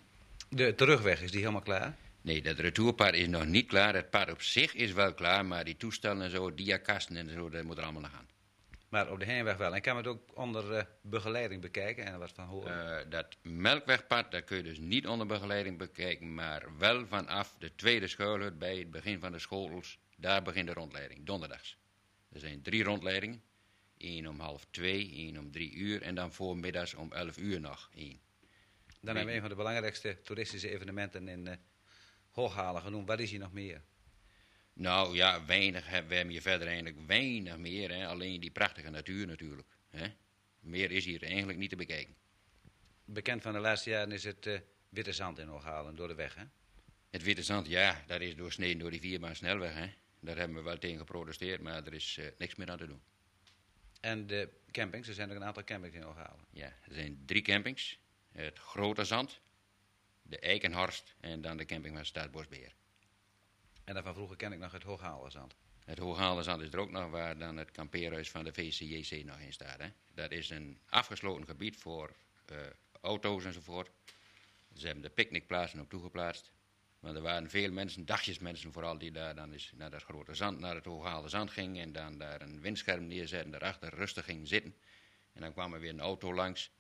De 0.49 0.75
terugweg, 0.75 1.23
is 1.23 1.31
die 1.31 1.41
helemaal 1.41 1.63
klaar? 1.63 1.97
Nee, 2.21 2.43
dat 2.43 2.59
retourpad 2.59 3.15
is 3.15 3.27
nog 3.27 3.47
niet 3.47 3.67
klaar. 3.67 3.95
Het 3.95 4.11
pad 4.11 4.31
op 4.31 4.43
zich 4.43 4.75
is 4.75 4.93
wel 4.93 5.15
klaar, 5.15 5.47
maar 5.47 5.65
die 5.65 5.77
toestellen 5.77 6.23
en 6.23 6.31
zo, 6.31 6.55
diakasten 6.55 7.17
en 7.17 7.31
zo, 7.31 7.49
dat 7.49 7.65
moet 7.65 7.77
er 7.77 7.83
allemaal 7.83 8.03
nog 8.03 8.15
aan. 8.15 8.34
Maar 8.95 9.11
op 9.11 9.19
de 9.19 9.25
heenweg 9.25 9.57
wel. 9.57 9.75
En 9.75 9.81
kan 9.81 9.97
het 9.97 10.07
ook 10.07 10.37
onder 10.37 10.77
uh, 10.77 10.83
begeleiding 11.03 11.61
bekijken 11.61 12.05
en 12.05 12.19
wat 12.19 12.33
van 12.33 12.45
horen? 12.45 13.05
Uh, 13.05 13.11
dat 13.11 13.37
melkwegpad, 13.43 14.31
dat 14.31 14.45
kun 14.45 14.57
je 14.57 14.63
dus 14.63 14.79
niet 14.79 15.07
onder 15.07 15.27
begeleiding 15.27 15.79
bekijken, 15.79 16.35
maar 16.35 16.79
wel 16.79 17.07
vanaf 17.07 17.55
de 17.59 17.75
tweede 17.75 18.09
schoolhut 18.09 18.59
bij 18.59 18.79
het 18.79 18.91
begin 18.91 19.21
van 19.21 19.33
de 19.33 19.39
schools. 19.39 19.99
Daar 20.17 20.43
begint 20.43 20.67
de 20.67 20.73
rondleiding, 20.73 21.27
donderdags. 21.27 21.79
Er 22.33 22.41
zijn 22.41 22.63
drie 22.63 22.85
rondleidingen. 22.85 23.43
Eén 23.99 24.29
om 24.29 24.41
half 24.41 24.67
twee, 24.71 25.13
één 25.13 25.39
om 25.39 25.51
drie 25.51 25.73
uur 25.73 26.03
en 26.03 26.15
dan 26.15 26.33
voormiddags 26.33 26.95
om 26.95 27.13
elf 27.13 27.39
uur 27.39 27.61
nog 27.61 27.91
één. 27.95 28.21
Dan 29.01 29.17
hebben 29.17 29.27
we 29.27 29.33
een 29.33 29.41
van 29.41 29.51
de 29.51 29.57
belangrijkste 29.57 30.21
toeristische 30.23 30.71
evenementen 30.71 31.29
in 31.29 31.47
uh, 31.47 31.53
Hooghalen 32.31 32.83
genoemd. 32.83 33.09
Wat 33.09 33.21
is 33.21 33.31
hier 33.31 33.41
nog 33.41 33.53
meer? 33.53 33.83
Nou 34.75 35.15
ja, 35.15 35.45
weinig. 35.45 35.87
Hè. 35.87 36.07
We 36.07 36.15
hebben 36.15 36.33
hier 36.33 36.43
verder 36.43 36.67
eigenlijk 36.67 36.99
weinig 37.07 37.57
meer. 37.57 37.91
Hè. 37.91 38.07
Alleen 38.07 38.41
die 38.41 38.51
prachtige 38.51 38.91
natuur 38.91 39.27
natuurlijk. 39.27 39.69
Hè. 39.91 40.07
Meer 40.61 40.91
is 40.91 41.05
hier 41.05 41.23
eigenlijk 41.23 41.59
niet 41.59 41.71
te 41.71 41.77
bekijken. 41.77 42.17
Bekend 43.05 43.43
van 43.43 43.53
de 43.53 43.59
laatste 43.59 43.91
jaren 43.91 44.13
is 44.13 44.25
het 44.25 44.47
uh, 44.47 44.59
witte 44.89 45.13
zand 45.13 45.39
in 45.39 45.47
Hooghalen, 45.47 45.97
door 45.97 46.09
de 46.09 46.15
weg, 46.15 46.35
hè? 46.35 46.45
Het 47.11 47.23
witte 47.23 47.43
zand, 47.43 47.67
ja, 47.67 48.05
dat 48.07 48.21
is 48.21 48.37
doorsneden 48.37 48.79
door 48.79 48.91
die 48.91 49.01
vierbaan 49.01 49.37
snelweg, 49.37 49.75
hè. 49.75 49.93
Daar 50.21 50.37
hebben 50.37 50.57
we 50.57 50.63
wel 50.63 50.79
tegen 50.79 50.99
geprotesteerd, 50.99 51.61
maar 51.61 51.87
er 51.87 51.95
is 51.95 52.17
uh, 52.21 52.27
niks 52.39 52.55
meer 52.55 52.71
aan 52.71 52.79
te 52.79 52.87
doen. 52.87 53.03
En 54.01 54.27
de 54.27 54.49
campings, 54.71 55.09
er 55.09 55.15
zijn 55.15 55.31
er 55.31 55.37
een 55.37 55.45
aantal 55.45 55.65
campings 55.65 55.97
in 55.97 56.03
Hooghalen. 56.03 56.45
Ja, 56.51 56.67
er 56.67 56.95
zijn 56.95 57.23
drie 57.27 57.43
campings. 57.43 57.99
Het 58.33 58.59
Grote 58.59 59.05
Zand, 59.05 59.41
de 60.23 60.39
Eikenhorst 60.39 61.15
en 61.21 61.41
dan 61.41 61.57
de 61.57 61.65
camping 61.65 61.95
van 61.95 62.05
Staatsbosbeheer. 62.05 62.75
En 63.85 63.95
daarvan 63.95 64.15
vroeger 64.15 64.37
ken 64.37 64.53
ik 64.53 64.59
nog 64.59 64.73
het 64.73 64.83
Hooghalenzand. 64.83 65.55
Het 65.85 65.99
Hooghalenzand 65.99 66.63
is 66.63 66.73
er 66.73 66.79
ook 66.79 66.91
nog 66.91 67.11
waar 67.11 67.39
dan 67.39 67.57
het 67.57 67.71
kampeerhuis 67.71 68.31
van 68.31 68.45
de 68.45 68.53
VCJC 68.53 69.25
nog 69.25 69.39
in 69.39 69.53
staat. 69.53 69.81
Hè? 69.81 69.89
Dat 70.15 70.31
is 70.31 70.51
een 70.51 70.79
afgesloten 70.89 71.47
gebied 71.47 71.77
voor 71.77 72.17
uh, 72.53 72.59
auto's 73.01 73.45
enzovoort. 73.45 73.91
Ze 74.75 74.87
hebben 74.87 75.05
de 75.05 75.11
picknickplaatsen 75.11 75.81
ook 75.81 75.89
toegeplaatst. 75.89 76.53
Want 77.01 77.17
er 77.17 77.23
waren 77.23 77.51
veel 77.51 77.73
mensen, 77.73 78.07
dagjesmensen 78.07 78.73
vooral, 78.73 78.99
die 78.99 79.11
daar 79.11 79.35
dan 79.35 79.53
eens 79.53 79.73
naar 79.75 79.91
dat 79.91 80.03
grote 80.03 80.35
zand, 80.35 80.59
naar 80.59 80.75
het 80.75 80.85
Hooghaalde 80.85 81.29
Zand 81.29 81.51
gingen. 81.51 81.83
En 81.83 81.93
dan 81.93 82.19
daar 82.19 82.41
een 82.41 82.61
windscherm 82.61 83.07
neerzetten, 83.07 83.51
daarachter 83.51 83.95
rustig 83.95 84.25
gingen 84.25 84.47
zitten. 84.47 84.75
En 85.33 85.41
dan 85.41 85.53
kwam 85.53 85.75
er 85.75 85.81
weer 85.81 85.91
een 85.91 86.01
auto 86.01 86.35
langs. 86.35 86.71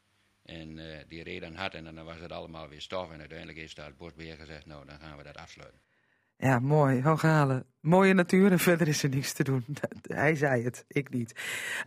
En 0.42 0.76
uh, 0.76 0.98
die 1.08 1.22
reed 1.22 1.40
dan 1.40 1.54
hard 1.54 1.74
en 1.74 1.84
dan 1.84 2.04
was 2.04 2.20
het 2.20 2.32
allemaal 2.32 2.68
weer 2.68 2.80
stof. 2.80 3.10
En 3.10 3.18
uiteindelijk 3.18 3.58
heeft 3.58 3.76
daar 3.76 3.86
het 3.86 3.96
bosbeheer 3.96 4.36
gezegd, 4.36 4.66
nou 4.66 4.86
dan 4.86 4.98
gaan 4.98 5.16
we 5.16 5.22
dat 5.22 5.36
afsluiten. 5.36 5.80
Ja, 6.44 6.58
mooi. 6.58 7.02
Hooghalen. 7.02 7.64
Mooie 7.80 8.14
natuur 8.14 8.52
en 8.52 8.58
verder 8.58 8.88
is 8.88 9.02
er 9.02 9.08
niks 9.08 9.32
te 9.32 9.44
doen. 9.44 9.64
Hij 10.02 10.34
zei 10.34 10.64
het, 10.64 10.84
ik 10.88 11.10
niet. 11.10 11.40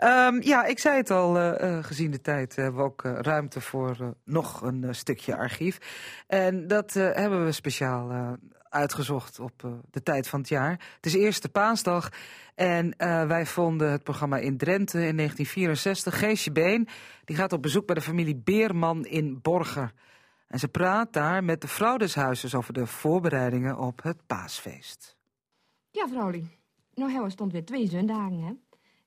Um, 0.03 0.41
ja, 0.41 0.65
ik 0.65 0.79
zei 0.79 0.97
het 0.97 1.11
al, 1.11 1.37
uh, 1.37 1.53
uh, 1.61 1.83
gezien 1.83 2.11
de 2.11 2.21
tijd 2.21 2.55
hebben 2.55 2.75
we 2.75 2.81
ook 2.81 3.03
uh, 3.03 3.19
ruimte 3.21 3.61
voor 3.61 4.15
nog 4.25 4.61
een 4.61 4.95
stukje 4.95 5.35
archief. 5.35 5.77
En 6.27 6.67
dat 6.67 6.93
hebben 6.93 7.45
we 7.45 7.51
speciaal 7.51 8.37
uitgezocht 8.69 9.39
op 9.39 9.81
de 9.91 10.03
tijd 10.03 10.27
van 10.27 10.39
het 10.39 10.49
jaar. 10.49 10.71
Het 10.95 11.05
is 11.05 11.13
eerste 11.13 11.49
paasdag 11.49 12.09
en 12.55 12.93
wij 13.27 13.45
vonden 13.45 13.91
het 13.91 14.03
programma 14.03 14.37
in 14.37 14.57
Drenthe 14.57 15.07
in 15.07 15.15
1964. 15.15 16.19
Geesje 16.19 16.51
Been, 16.51 16.87
die 17.25 17.35
gaat 17.35 17.53
op 17.53 17.61
bezoek 17.61 17.85
bij 17.85 17.95
de 17.95 18.01
familie 18.01 18.41
Beerman 18.43 19.05
in 19.05 19.41
Borger. 19.41 19.93
En 20.47 20.59
ze 20.59 20.67
praat 20.67 21.13
daar 21.13 21.43
met 21.43 21.61
de 21.61 21.67
vrouw 21.67 21.97
des 21.97 22.15
huizes 22.15 22.55
over 22.55 22.73
de 22.73 22.85
voorbereidingen 22.85 23.77
op 23.77 24.03
het 24.03 24.17
paasfeest. 24.25 25.17
Ja, 25.91 26.07
vrouwlie. 26.07 26.57
Nou, 26.93 27.11
hij 27.11 27.29
stond 27.29 27.51
weer 27.51 27.65
twee 27.65 27.87
zondagen, 27.87 28.39
hè. 28.39 28.53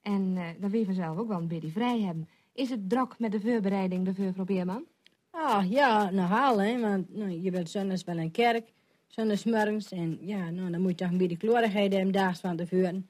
En 0.02 0.36
uh, 0.36 0.48
dan 0.58 0.70
wil 0.70 0.80
je 0.80 0.86
vanzelf 0.86 1.18
ook 1.18 1.28
wel 1.28 1.38
een 1.38 1.48
beetje 1.48 1.70
vrij 1.70 2.00
hebben. 2.00 2.28
Is 2.52 2.70
het 2.70 2.88
druk 2.88 3.18
met 3.18 3.32
de 3.32 3.40
voorbereiding, 3.40 4.14
de 4.14 4.44
Beerman? 4.44 4.84
Ah, 5.30 5.70
ja, 5.70 6.10
nogal, 6.10 6.60
hè. 6.60 6.80
Want 6.80 7.14
nou, 7.14 7.30
je 7.30 7.50
bent 7.50 7.70
zondags 7.70 8.04
wel 8.04 8.18
een 8.18 8.30
kerk, 8.30 8.72
zondags 9.06 9.44
morgens. 9.44 9.92
En 9.92 10.18
ja, 10.20 10.50
nou, 10.50 10.70
dan 10.70 10.80
moet 10.80 10.90
je 10.90 10.96
toch 10.96 11.10
een 11.10 11.18
beetje 11.18 11.36
klorigheid 11.36 11.92
hebben 11.92 12.12
daags 12.12 12.40
van 12.40 12.56
tevoren. 12.56 13.08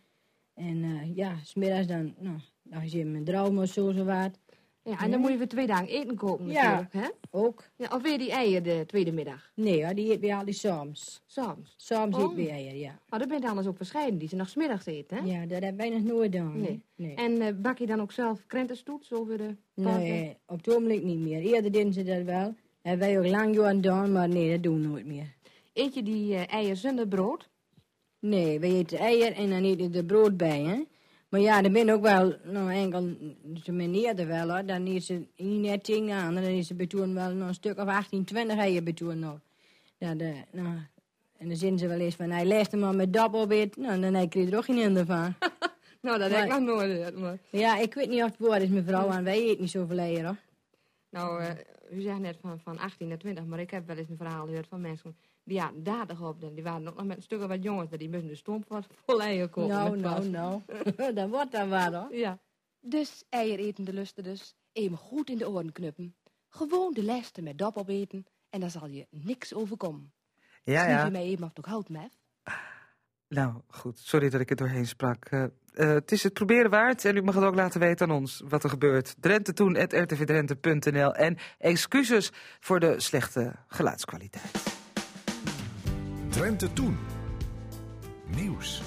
En 0.54 0.76
uh, 0.76 1.16
ja, 1.16 1.36
smiddags 1.42 1.86
dan, 1.86 2.14
nou, 2.18 2.38
dan 2.62 2.90
je 2.90 3.04
mijn 3.04 3.24
droom 3.24 3.58
of 3.58 3.68
zo, 3.68 3.92
zo 3.92 4.04
wat. 4.04 4.38
Ja, 4.82 5.00
en 5.00 5.10
dan 5.10 5.20
moet 5.20 5.30
je 5.30 5.36
voor 5.36 5.46
twee 5.46 5.66
dagen 5.66 5.88
eten 5.88 6.16
koken 6.16 6.46
natuurlijk, 6.46 6.92
ja, 6.92 7.00
hè? 7.00 7.08
ook. 7.30 7.64
Ja, 7.76 7.88
of 7.94 8.02
weer 8.02 8.18
die 8.18 8.30
eieren 8.30 8.62
de 8.62 8.84
tweede 8.86 9.12
middag? 9.12 9.50
Nee 9.54 9.84
hoor, 9.84 9.94
die 9.94 10.10
eten 10.10 10.20
we 10.20 10.34
al 10.34 10.44
die 10.44 10.54
soms. 10.54 11.22
Soms? 11.26 11.74
Soms 11.76 12.16
oh. 12.16 12.22
eten 12.22 12.36
we 12.36 12.50
eieren, 12.50 12.78
ja. 12.78 12.98
Maar 13.08 13.18
dat 13.18 13.28
bent 13.28 13.44
anders 13.44 13.66
ook 13.66 13.76
verschillend, 13.76 14.20
die 14.20 14.28
ze 14.28 14.36
nog 14.36 14.48
smiddags 14.48 14.86
eten, 14.86 15.16
hè? 15.16 15.24
Ja, 15.24 15.46
dat 15.46 15.62
hebben 15.62 15.76
wij 15.76 15.88
nog 15.88 16.02
nooit 16.02 16.34
gedaan. 16.34 16.60
Nee. 16.60 16.82
nee. 16.94 17.14
En 17.14 17.32
uh, 17.32 17.48
bak 17.56 17.78
je 17.78 17.86
dan 17.86 18.00
ook 18.00 18.12
zelf 18.12 18.46
krentenstoets 18.46 19.12
over 19.12 19.38
de? 19.38 19.56
Nee, 19.74 20.36
op 20.46 20.56
het 20.56 20.68
ogenblik 20.68 21.02
niet 21.02 21.18
meer. 21.18 21.40
Eerder 21.40 21.72
deden 21.72 21.92
ze 21.92 22.02
dat 22.02 22.22
wel. 22.22 22.54
Hebben 22.82 23.08
wij 23.08 23.18
ook 23.18 23.26
lang 23.26 23.54
jaren 23.54 23.74
gedaan, 23.74 24.12
maar 24.12 24.28
nee, 24.28 24.50
dat 24.50 24.62
doen 24.62 24.82
we 24.82 24.88
nooit 24.88 25.06
meer. 25.06 25.34
Eet 25.72 25.94
je 25.94 26.02
die 26.02 26.32
uh, 26.32 26.52
eieren 26.52 26.76
zonder 26.76 27.08
brood? 27.08 27.48
Nee, 28.18 28.60
wij 28.60 28.70
eten 28.70 28.98
eieren 28.98 29.34
en 29.34 29.50
dan 29.50 29.64
eten 29.64 29.94
er 29.94 30.04
brood 30.04 30.36
bij, 30.36 30.60
hè? 30.60 30.82
Maar 31.30 31.40
ja, 31.40 31.62
er 31.62 31.70
ben 31.70 31.90
ook 31.90 32.02
wel, 32.02 32.36
nou 32.44 32.72
enkel, 32.72 33.16
ze 33.62 33.72
meneerde 33.72 34.26
wel 34.26 34.50
hoor. 34.50 34.66
Dan 34.66 34.86
is 34.86 35.06
ze 35.06 35.26
net 35.36 35.84
tien 35.84 36.10
aan 36.10 36.36
en 36.36 36.42
dan 36.42 36.52
is 36.52 36.66
ze 36.66 36.74
betoen 36.74 37.14
wel 37.14 37.32
nog 37.32 37.48
een 37.48 37.54
stuk 37.54 37.78
of 37.78 37.86
18, 37.86 38.24
20 38.24 38.58
eieren 38.58 38.84
betoen 38.84 39.18
nog. 39.18 39.40
De, 39.98 40.34
nou, 40.52 40.78
en 41.36 41.48
dan 41.48 41.56
zien 41.56 41.78
ze 41.78 41.86
wel 41.86 41.98
eens 41.98 42.14
van, 42.14 42.30
hij 42.30 42.44
leest 42.44 42.70
hem 42.70 42.80
maar 42.80 42.94
met 42.94 43.12
dap 43.12 43.34
op 43.34 43.50
het. 43.50 43.76
Nou, 43.76 44.00
dan 44.00 44.28
krijg 44.28 44.46
je 44.46 44.52
er 44.52 44.58
ook 44.58 44.64
geen 44.64 44.76
hinder 44.76 45.06
van. 45.06 45.34
nou, 46.02 46.18
dat 46.18 46.30
heb 46.30 46.44
ik 46.44 46.50
nog 46.50 46.60
nooit 46.60 46.90
gehoord, 46.90 47.18
maar... 47.18 47.38
Ja, 47.50 47.78
ik 47.78 47.94
weet 47.94 48.08
niet 48.08 48.22
of 48.22 48.30
het 48.30 48.38
woord 48.38 48.62
is, 48.62 48.68
mevrouw, 48.68 49.10
en 49.10 49.24
wij 49.24 49.42
eten 49.42 49.60
niet 49.60 49.70
zoveel 49.70 49.98
eieren 49.98 50.26
hoor. 50.26 50.36
Nou, 51.10 51.42
uh, 51.42 51.50
u 51.98 52.00
zegt 52.00 52.18
net 52.18 52.36
van, 52.40 52.60
van 52.60 52.78
18 52.78 53.08
naar 53.08 53.18
20, 53.18 53.44
maar 53.44 53.60
ik 53.60 53.70
heb 53.70 53.86
wel 53.86 53.96
eens 53.96 54.08
een 54.08 54.16
verhaal 54.16 54.46
gehoord 54.46 54.68
van 54.68 54.80
mensen 54.80 55.16
die 55.50 55.58
ja, 55.58 55.72
dadig 55.74 56.22
op. 56.22 56.40
Die 56.54 56.62
waren 56.62 56.88
ook 56.88 56.94
nog 56.94 57.06
met 57.06 57.16
een 57.16 57.22
stuk 57.22 57.46
wat 57.46 57.62
jongens, 57.62 57.90
die 57.90 58.10
moesten 58.10 58.28
de 58.28 58.34
stomp 58.34 58.68
wat 58.68 58.86
vol 59.04 59.22
eieren 59.22 59.50
kopen. 59.50 59.70
Nou, 59.70 59.96
nou, 59.96 60.28
nou. 60.28 60.62
dat 61.14 61.28
wordt 61.28 61.52
dan 61.52 61.68
waar, 61.68 61.94
hoor. 61.94 62.14
Ja. 62.14 62.38
Dus 62.80 63.24
eieretende 63.28 63.92
lusten 63.92 64.24
dus. 64.24 64.54
Even 64.72 64.96
goed 64.96 65.30
in 65.30 65.38
de 65.38 65.48
oren 65.48 65.72
knuppen. 65.72 66.14
Gewoon 66.48 66.92
de 66.92 67.02
lesten 67.02 67.44
met 67.44 67.58
dop 67.58 67.76
opeten. 67.76 68.26
En 68.50 68.60
dan 68.60 68.70
zal 68.70 68.86
je 68.86 69.06
niks 69.10 69.54
overkomen. 69.54 70.12
Ja, 70.62 70.88
ja. 70.88 71.04
je 71.04 71.10
mij 71.10 71.22
even 71.22 71.42
of 71.42 71.48
het 71.48 71.58
ook 71.58 71.66
houdt, 71.66 71.88
Mef? 71.88 72.18
Nou, 73.28 73.54
goed. 73.68 73.98
Sorry 73.98 74.28
dat 74.28 74.40
ik 74.40 74.48
het 74.48 74.58
doorheen 74.58 74.86
sprak. 74.86 75.30
Uh, 75.30 75.44
uh, 75.74 75.88
het 75.88 76.12
is 76.12 76.22
het 76.22 76.32
proberen 76.32 76.70
waard 76.70 77.04
en 77.04 77.16
u 77.16 77.22
mag 77.22 77.34
het 77.34 77.44
ook 77.44 77.54
laten 77.54 77.80
weten 77.80 78.10
aan 78.10 78.16
ons 78.16 78.42
wat 78.48 78.64
er 78.64 78.70
gebeurt. 78.70 79.14
Drenthe 79.20 79.52
toen, 79.52 79.78
rtvdrenthe.nl 79.82 81.14
en 81.14 81.36
excuses 81.58 82.30
voor 82.60 82.80
de 82.80 83.00
slechte 83.00 83.54
geluidskwaliteit. 83.68 84.69
Drenthe 86.30 86.72
Toen. 86.72 86.98
Nieuws. 88.36 88.82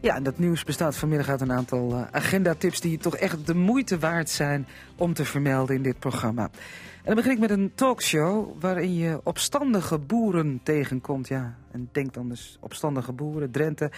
Ja, 0.00 0.14
en 0.14 0.22
dat 0.22 0.38
nieuws 0.38 0.64
bestaat 0.64 0.96
vanmiddag 0.96 1.28
uit 1.28 1.40
een 1.40 1.52
aantal 1.52 1.92
uh, 1.92 2.02
agendatips 2.10 2.80
die 2.80 2.98
toch 2.98 3.16
echt 3.16 3.46
de 3.46 3.54
moeite 3.54 3.98
waard 3.98 4.30
zijn 4.30 4.66
om 4.96 5.14
te 5.14 5.24
vermelden 5.24 5.76
in 5.76 5.82
dit 5.82 5.98
programma. 5.98 6.42
En 6.42 7.04
dan 7.04 7.14
begin 7.14 7.30
ik 7.30 7.38
met 7.38 7.50
een 7.50 7.72
talkshow 7.74 8.60
waarin 8.60 8.94
je 8.94 9.20
opstandige 9.24 9.98
boeren 9.98 10.60
tegenkomt. 10.62 11.28
Ja, 11.28 11.56
en 11.70 11.88
denk 11.92 12.14
dan 12.14 12.28
dus 12.28 12.56
opstandige 12.60 13.12
boeren, 13.12 13.50
Drenthe. 13.50 13.90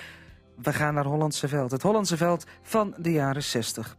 We 0.63 0.73
gaan 0.73 0.95
naar 0.95 1.05
Hollandse 1.05 1.49
Veld. 1.49 1.71
Het 1.71 1.83
Hollandse 1.83 2.17
Veld 2.17 2.47
van 2.63 2.95
de 2.97 3.13
jaren 3.13 3.43
60. 3.43 3.97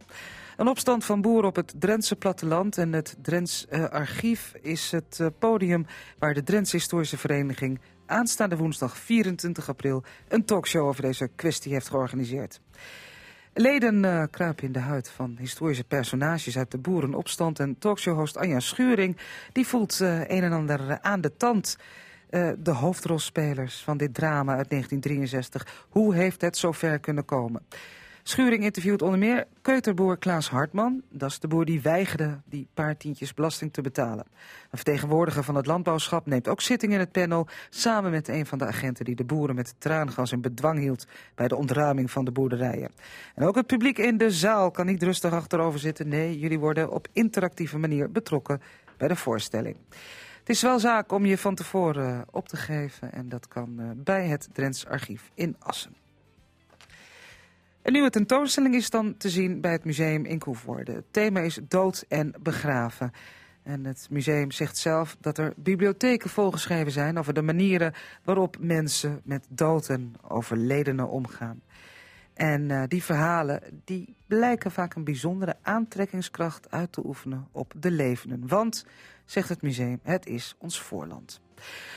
Een 0.57 0.67
opstand 0.67 1.05
van 1.05 1.21
boeren 1.21 1.49
op 1.49 1.55
het 1.55 1.73
Drentse 1.77 2.15
platteland 2.15 2.77
en 2.77 2.93
het 2.93 3.15
Drents 3.21 3.65
uh, 3.71 3.85
Archief 3.85 4.53
is 4.61 4.91
het 4.91 5.17
uh, 5.21 5.27
podium 5.39 5.85
waar 6.17 6.33
de 6.33 6.43
Drentse 6.43 6.75
Historische 6.75 7.17
Vereniging 7.17 7.79
aanstaande 8.09 8.57
woensdag 8.57 8.97
24 8.97 9.69
april 9.69 10.03
een 10.27 10.45
talkshow 10.45 10.87
over 10.87 11.01
deze 11.01 11.29
kwestie 11.35 11.73
heeft 11.73 11.89
georganiseerd. 11.89 12.61
Leden 13.53 14.03
uh, 14.03 14.23
kruipen 14.31 14.65
in 14.65 14.71
de 14.71 14.79
huid 14.79 15.09
van 15.09 15.35
historische 15.39 15.83
personages 15.83 16.57
uit 16.57 16.71
de 16.71 16.77
boerenopstand 16.77 17.59
en 17.59 17.77
talkshowhost 17.79 18.37
Anja 18.37 18.59
Schuring 18.59 19.17
die 19.51 19.67
voelt 19.67 19.99
uh, 20.01 20.19
een 20.19 20.43
en 20.43 20.51
ander 20.51 20.99
aan 21.01 21.21
de 21.21 21.37
tand. 21.37 21.77
Uh, 22.29 22.49
de 22.57 22.71
hoofdrolspelers 22.71 23.81
van 23.81 23.97
dit 23.97 24.13
drama 24.13 24.55
uit 24.55 24.69
1963. 24.69 25.85
Hoe 25.89 26.15
heeft 26.15 26.41
het 26.41 26.57
zover 26.57 26.99
kunnen 26.99 27.25
komen? 27.25 27.61
Schuring 28.29 28.63
interviewt 28.63 29.01
onder 29.01 29.19
meer 29.19 29.47
keuterboer 29.61 30.17
Klaas 30.17 30.49
Hartman. 30.49 31.01
Dat 31.09 31.29
is 31.29 31.39
de 31.39 31.47
boer 31.47 31.65
die 31.65 31.81
weigerde 31.81 32.39
die 32.45 32.67
paar 32.73 32.97
tientjes 32.97 33.33
belasting 33.33 33.73
te 33.73 33.81
betalen. 33.81 34.25
Een 34.71 34.77
vertegenwoordiger 34.77 35.43
van 35.43 35.55
het 35.55 35.65
landbouwschap 35.65 36.25
neemt 36.25 36.47
ook 36.47 36.61
zitting 36.61 36.93
in 36.93 36.99
het 36.99 37.11
panel... 37.11 37.47
samen 37.69 38.11
met 38.11 38.27
een 38.27 38.45
van 38.45 38.57
de 38.57 38.65
agenten 38.65 39.05
die 39.05 39.15
de 39.15 39.23
boeren 39.23 39.55
met 39.55 39.75
traangas 39.77 40.31
in 40.31 40.41
bedwang 40.41 40.79
hield... 40.79 41.07
bij 41.35 41.47
de 41.47 41.55
ontruiming 41.55 42.11
van 42.11 42.25
de 42.25 42.31
boerderijen. 42.31 42.91
En 43.35 43.45
ook 43.45 43.55
het 43.55 43.67
publiek 43.67 43.97
in 43.97 44.17
de 44.17 44.31
zaal 44.31 44.71
kan 44.71 44.85
niet 44.85 45.03
rustig 45.03 45.31
achterover 45.31 45.79
zitten. 45.79 46.07
Nee, 46.07 46.39
jullie 46.39 46.59
worden 46.59 46.91
op 46.91 47.07
interactieve 47.13 47.77
manier 47.77 48.11
betrokken 48.11 48.61
bij 48.97 49.07
de 49.07 49.15
voorstelling. 49.15 49.75
Het 50.39 50.49
is 50.49 50.61
wel 50.61 50.79
zaak 50.79 51.11
om 51.11 51.25
je 51.25 51.37
van 51.37 51.55
tevoren 51.55 52.25
op 52.31 52.47
te 52.47 52.57
geven 52.57 53.11
en 53.11 53.29
dat 53.29 53.47
kan 53.47 53.93
bij 53.95 54.27
het 54.27 54.49
Drents 54.53 54.85
Archief 54.85 55.31
in 55.33 55.55
Assen. 55.59 55.99
Een 57.81 57.93
nieuwe 57.93 58.09
tentoonstelling 58.09 58.75
is 58.75 58.89
dan 58.89 59.17
te 59.17 59.29
zien 59.29 59.61
bij 59.61 59.71
het 59.71 59.85
museum 59.85 60.25
in 60.25 60.39
Koevoorde. 60.39 60.91
Het 60.91 61.05
thema 61.11 61.39
is 61.39 61.59
dood 61.67 62.05
en 62.07 62.33
begraven. 62.39 63.11
En 63.63 63.85
het 63.85 64.07
museum 64.09 64.51
zegt 64.51 64.77
zelf 64.77 65.17
dat 65.19 65.37
er 65.37 65.53
bibliotheken 65.55 66.29
volgeschreven 66.29 66.91
zijn 66.91 67.17
over 67.17 67.33
de 67.33 67.41
manieren 67.41 67.93
waarop 68.23 68.57
mensen 68.59 69.21
met 69.23 69.45
dood 69.49 69.89
en 69.89 70.13
overledenen 70.27 71.09
omgaan. 71.09 71.61
En 72.33 72.69
uh, 72.69 72.83
die 72.87 73.03
verhalen 73.03 73.61
die 73.83 74.15
blijken 74.27 74.71
vaak 74.71 74.95
een 74.95 75.03
bijzondere 75.03 75.55
aantrekkingskracht 75.61 76.71
uit 76.71 76.91
te 76.91 77.05
oefenen 77.05 77.47
op 77.51 77.73
de 77.77 77.91
levenden. 77.91 78.47
Want, 78.47 78.85
zegt 79.25 79.49
het 79.49 79.61
museum, 79.61 79.99
het 80.03 80.25
is 80.25 80.55
ons 80.57 80.81
voorland. 80.81 81.41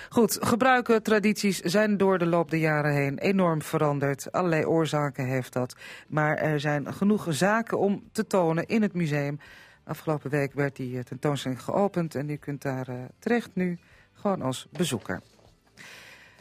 Goed, 0.08 0.38
gebruiken, 0.40 1.02
tradities 1.02 1.60
zijn 1.60 1.96
door 1.96 2.18
de 2.18 2.26
loop 2.26 2.50
der 2.50 2.58
jaren 2.58 2.92
heen 2.92 3.18
enorm 3.18 3.62
veranderd. 3.62 4.32
Allerlei 4.32 4.66
oorzaken 4.66 5.26
heeft 5.26 5.52
dat. 5.52 5.76
Maar 6.08 6.36
er 6.36 6.60
zijn 6.60 6.94
genoeg 6.94 7.26
zaken 7.28 7.78
om 7.78 8.08
te 8.12 8.26
tonen 8.26 8.66
in 8.66 8.82
het 8.82 8.92
museum. 8.92 9.38
Afgelopen 9.84 10.30
week 10.30 10.52
werd 10.52 10.76
die 10.76 10.98
eh, 10.98 11.04
tentoonstelling 11.04 11.62
geopend 11.62 12.14
en 12.14 12.28
u 12.28 12.36
kunt 12.36 12.62
daar 12.62 12.88
uh, 12.88 12.96
terecht 13.18 13.50
nu 13.54 13.78
gewoon 14.12 14.42
als 14.42 14.66
bezoeker. 14.70 15.20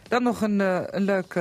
Dan 0.07 0.23
nog 0.23 0.41
een, 0.41 0.59
uh, 0.59 0.81
een 0.85 1.03
leuk 1.03 1.33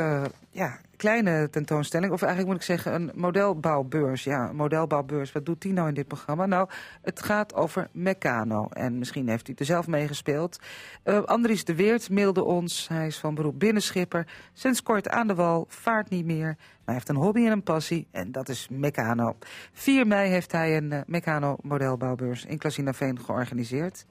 ja, 0.51 0.79
kleine 1.01 1.51
tentoonstelling. 1.51 2.13
Of 2.13 2.23
eigenlijk 2.23 2.53
moet 2.53 2.61
ik 2.61 2.67
zeggen 2.77 2.95
een 2.95 3.11
modelbouwbeurs. 3.15 4.25
Ja, 4.25 4.49
een 4.49 4.57
modelbouwbeurs. 4.57 5.33
Wat 5.33 5.47
doet 5.47 5.63
die 5.63 5.73
nou 5.73 5.89
in 5.89 5.95
dit 5.95 6.07
programma? 6.07 6.47
Nou, 6.47 6.69
het 7.03 7.23
gaat 7.23 7.55
over 7.55 7.89
Meccano. 7.93 8.69
En 8.69 8.99
misschien 8.99 9.29
heeft 9.29 9.49
u 9.49 9.55
er 9.57 9.65
zelf 9.65 9.87
mee 9.87 10.07
gespeeld. 10.07 10.59
Uh, 11.05 11.23
Andries 11.23 11.65
de 11.65 11.75
Weert 11.75 12.11
mailde 12.11 12.45
ons. 12.45 12.89
Hij 12.89 13.07
is 13.07 13.19
van 13.19 13.35
beroep 13.35 13.59
binnenschipper. 13.59 14.27
Sinds 14.53 14.83
kort 14.83 15.09
aan 15.09 15.27
de 15.27 15.35
wal, 15.35 15.67
vaart 15.69 16.11
niet 16.11 16.25
meer. 16.25 16.57
Hij 16.85 16.95
heeft 16.95 17.09
een 17.09 17.16
hobby 17.16 17.45
en 17.45 17.53
een 17.53 17.62
passie. 17.62 18.07
En 18.11 18.33
dat 18.33 18.49
is 18.49 18.69
Meccano. 18.71 19.37
4 19.73 20.07
mei 20.07 20.31
heeft 20.31 20.53
hij 20.53 20.77
een 20.77 20.93
uh, 20.93 21.01
Meccano 21.07 21.57
modelbouwbeurs 21.62 22.45
in 22.45 22.59
Klasinaveen 22.59 23.21
georganiseerd. 23.21 24.07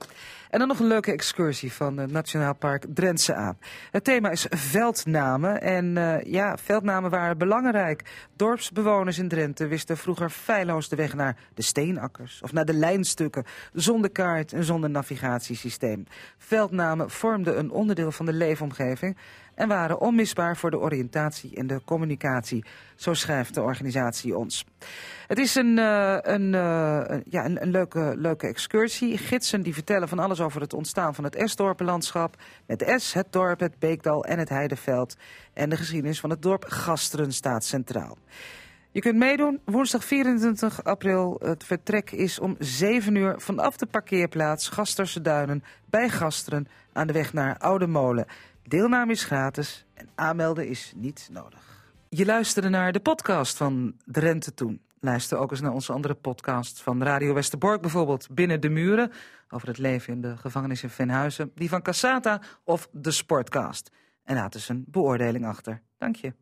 En 0.49 0.59
dan 0.59 0.67
nog 0.67 0.79
een 0.79 0.87
leuke 0.87 1.11
excursie 1.11 1.73
van 1.73 1.97
het 1.97 2.11
Nationaal 2.11 2.55
Park 2.55 2.85
Drentse 2.93 3.33
aan. 3.33 3.57
Het 3.91 4.03
thema 4.03 4.29
is 4.29 4.45
veldnamen. 4.49 5.61
En 5.61 5.95
uh, 5.95 6.21
ja, 6.21 6.57
veldnamen 6.57 7.09
waren 7.09 7.37
belangrijk. 7.37 8.27
Dorpsbewoners 8.35 9.17
in 9.17 9.27
Drenthe 9.27 9.67
wisten 9.67 9.97
vroeger 9.97 10.29
feilloos 10.29 10.89
de 10.89 10.95
weg 10.95 11.13
naar 11.13 11.37
de 11.53 11.61
steenakkers 11.61 12.41
of 12.41 12.53
naar 12.53 12.65
de 12.65 12.73
lijnstukken, 12.73 13.45
zonder 13.73 14.09
kaart 14.09 14.53
en 14.53 14.63
zonder 14.63 14.89
navigatiesysteem. 14.89 16.05
Veldnamen 16.37 17.09
vormden 17.09 17.59
een 17.59 17.71
onderdeel 17.71 18.11
van 18.11 18.25
de 18.25 18.33
leefomgeving 18.33 19.17
en 19.59 19.67
waren 19.67 19.99
onmisbaar 19.99 20.57
voor 20.57 20.71
de 20.71 20.79
oriëntatie 20.79 21.55
en 21.55 21.67
de 21.67 21.81
communicatie. 21.85 22.65
Zo 22.95 23.13
schrijft 23.13 23.53
de 23.53 23.61
organisatie 23.61 24.37
ons. 24.37 24.65
Het 25.27 25.37
is 25.37 25.55
een, 25.55 25.77
uh, 25.77 26.17
een, 26.21 26.53
uh, 26.53 27.19
ja, 27.25 27.45
een, 27.45 27.61
een, 27.61 27.71
leuke, 27.71 28.13
leuke 28.17 28.47
excursie. 28.47 29.17
Gidsen 29.17 29.61
die 29.61 29.73
vertellen 29.73 30.07
van 30.07 30.19
alles 30.19 30.41
over 30.41 30.61
het 30.61 30.73
ontstaan 30.73 31.15
van 31.15 31.23
het 31.23 31.35
Esdorpenlandschap. 31.35 32.35
Met 32.65 32.81
Es, 32.81 33.13
het 33.13 33.31
dorp, 33.31 33.59
het 33.59 33.79
Beekdal 33.79 34.25
en 34.25 34.39
het 34.39 34.49
Heideveld. 34.49 35.15
En 35.53 35.69
de 35.69 35.77
geschiedenis 35.77 36.19
van 36.19 36.29
het 36.29 36.41
dorp 36.41 36.65
Gasteren 36.67 37.33
staat 37.33 37.63
centraal. 37.63 38.17
Je 38.91 39.01
kunt 39.01 39.17
meedoen. 39.17 39.59
Woensdag 39.65 40.05
24 40.05 40.83
april. 40.83 41.39
Het 41.43 41.63
vertrek 41.63 42.11
is 42.11 42.39
om 42.39 42.55
7 42.59 43.15
uur 43.15 43.35
vanaf 43.37 43.77
de 43.77 43.85
parkeerplaats 43.85 44.67
Gasterse 44.67 45.21
Duinen 45.21 45.63
bij 45.85 46.09
Gasteren 46.09 46.67
aan 46.93 47.07
de 47.07 47.13
weg 47.13 47.33
naar 47.33 47.57
Oude 47.57 47.87
Molen. 47.87 48.25
Deelname 48.69 49.11
is 49.11 49.23
gratis 49.23 49.85
en 49.93 50.09
aanmelden 50.15 50.67
is 50.67 50.93
niet 50.95 51.29
nodig. 51.31 51.59
Je 52.09 52.25
luisterde 52.25 52.69
naar 52.69 52.91
de 52.91 52.99
podcast 52.99 53.57
van 53.57 53.95
Drenthe 54.05 54.53
Toen. 54.53 54.81
Luister 54.99 55.37
ook 55.37 55.51
eens 55.51 55.61
naar 55.61 55.73
onze 55.73 55.93
andere 55.93 56.13
podcast 56.13 56.81
van 56.81 57.03
Radio 57.03 57.33
Westerbork, 57.33 57.81
bijvoorbeeld 57.81 58.27
Binnen 58.31 58.61
de 58.61 58.69
Muren, 58.69 59.11
over 59.49 59.67
het 59.67 59.77
leven 59.77 60.13
in 60.13 60.21
de 60.21 60.37
gevangenis 60.37 60.83
in 60.83 60.89
Venhuizen, 60.89 61.51
die 61.55 61.69
van 61.69 61.81
Cassata 61.81 62.41
of 62.63 62.89
de 62.91 63.11
Sportcast. 63.11 63.91
En 64.23 64.35
laat 64.35 64.55
eens 64.55 64.69
een 64.69 64.85
beoordeling 64.87 65.45
achter. 65.45 65.81
Dank 65.97 66.15
je. 66.15 66.33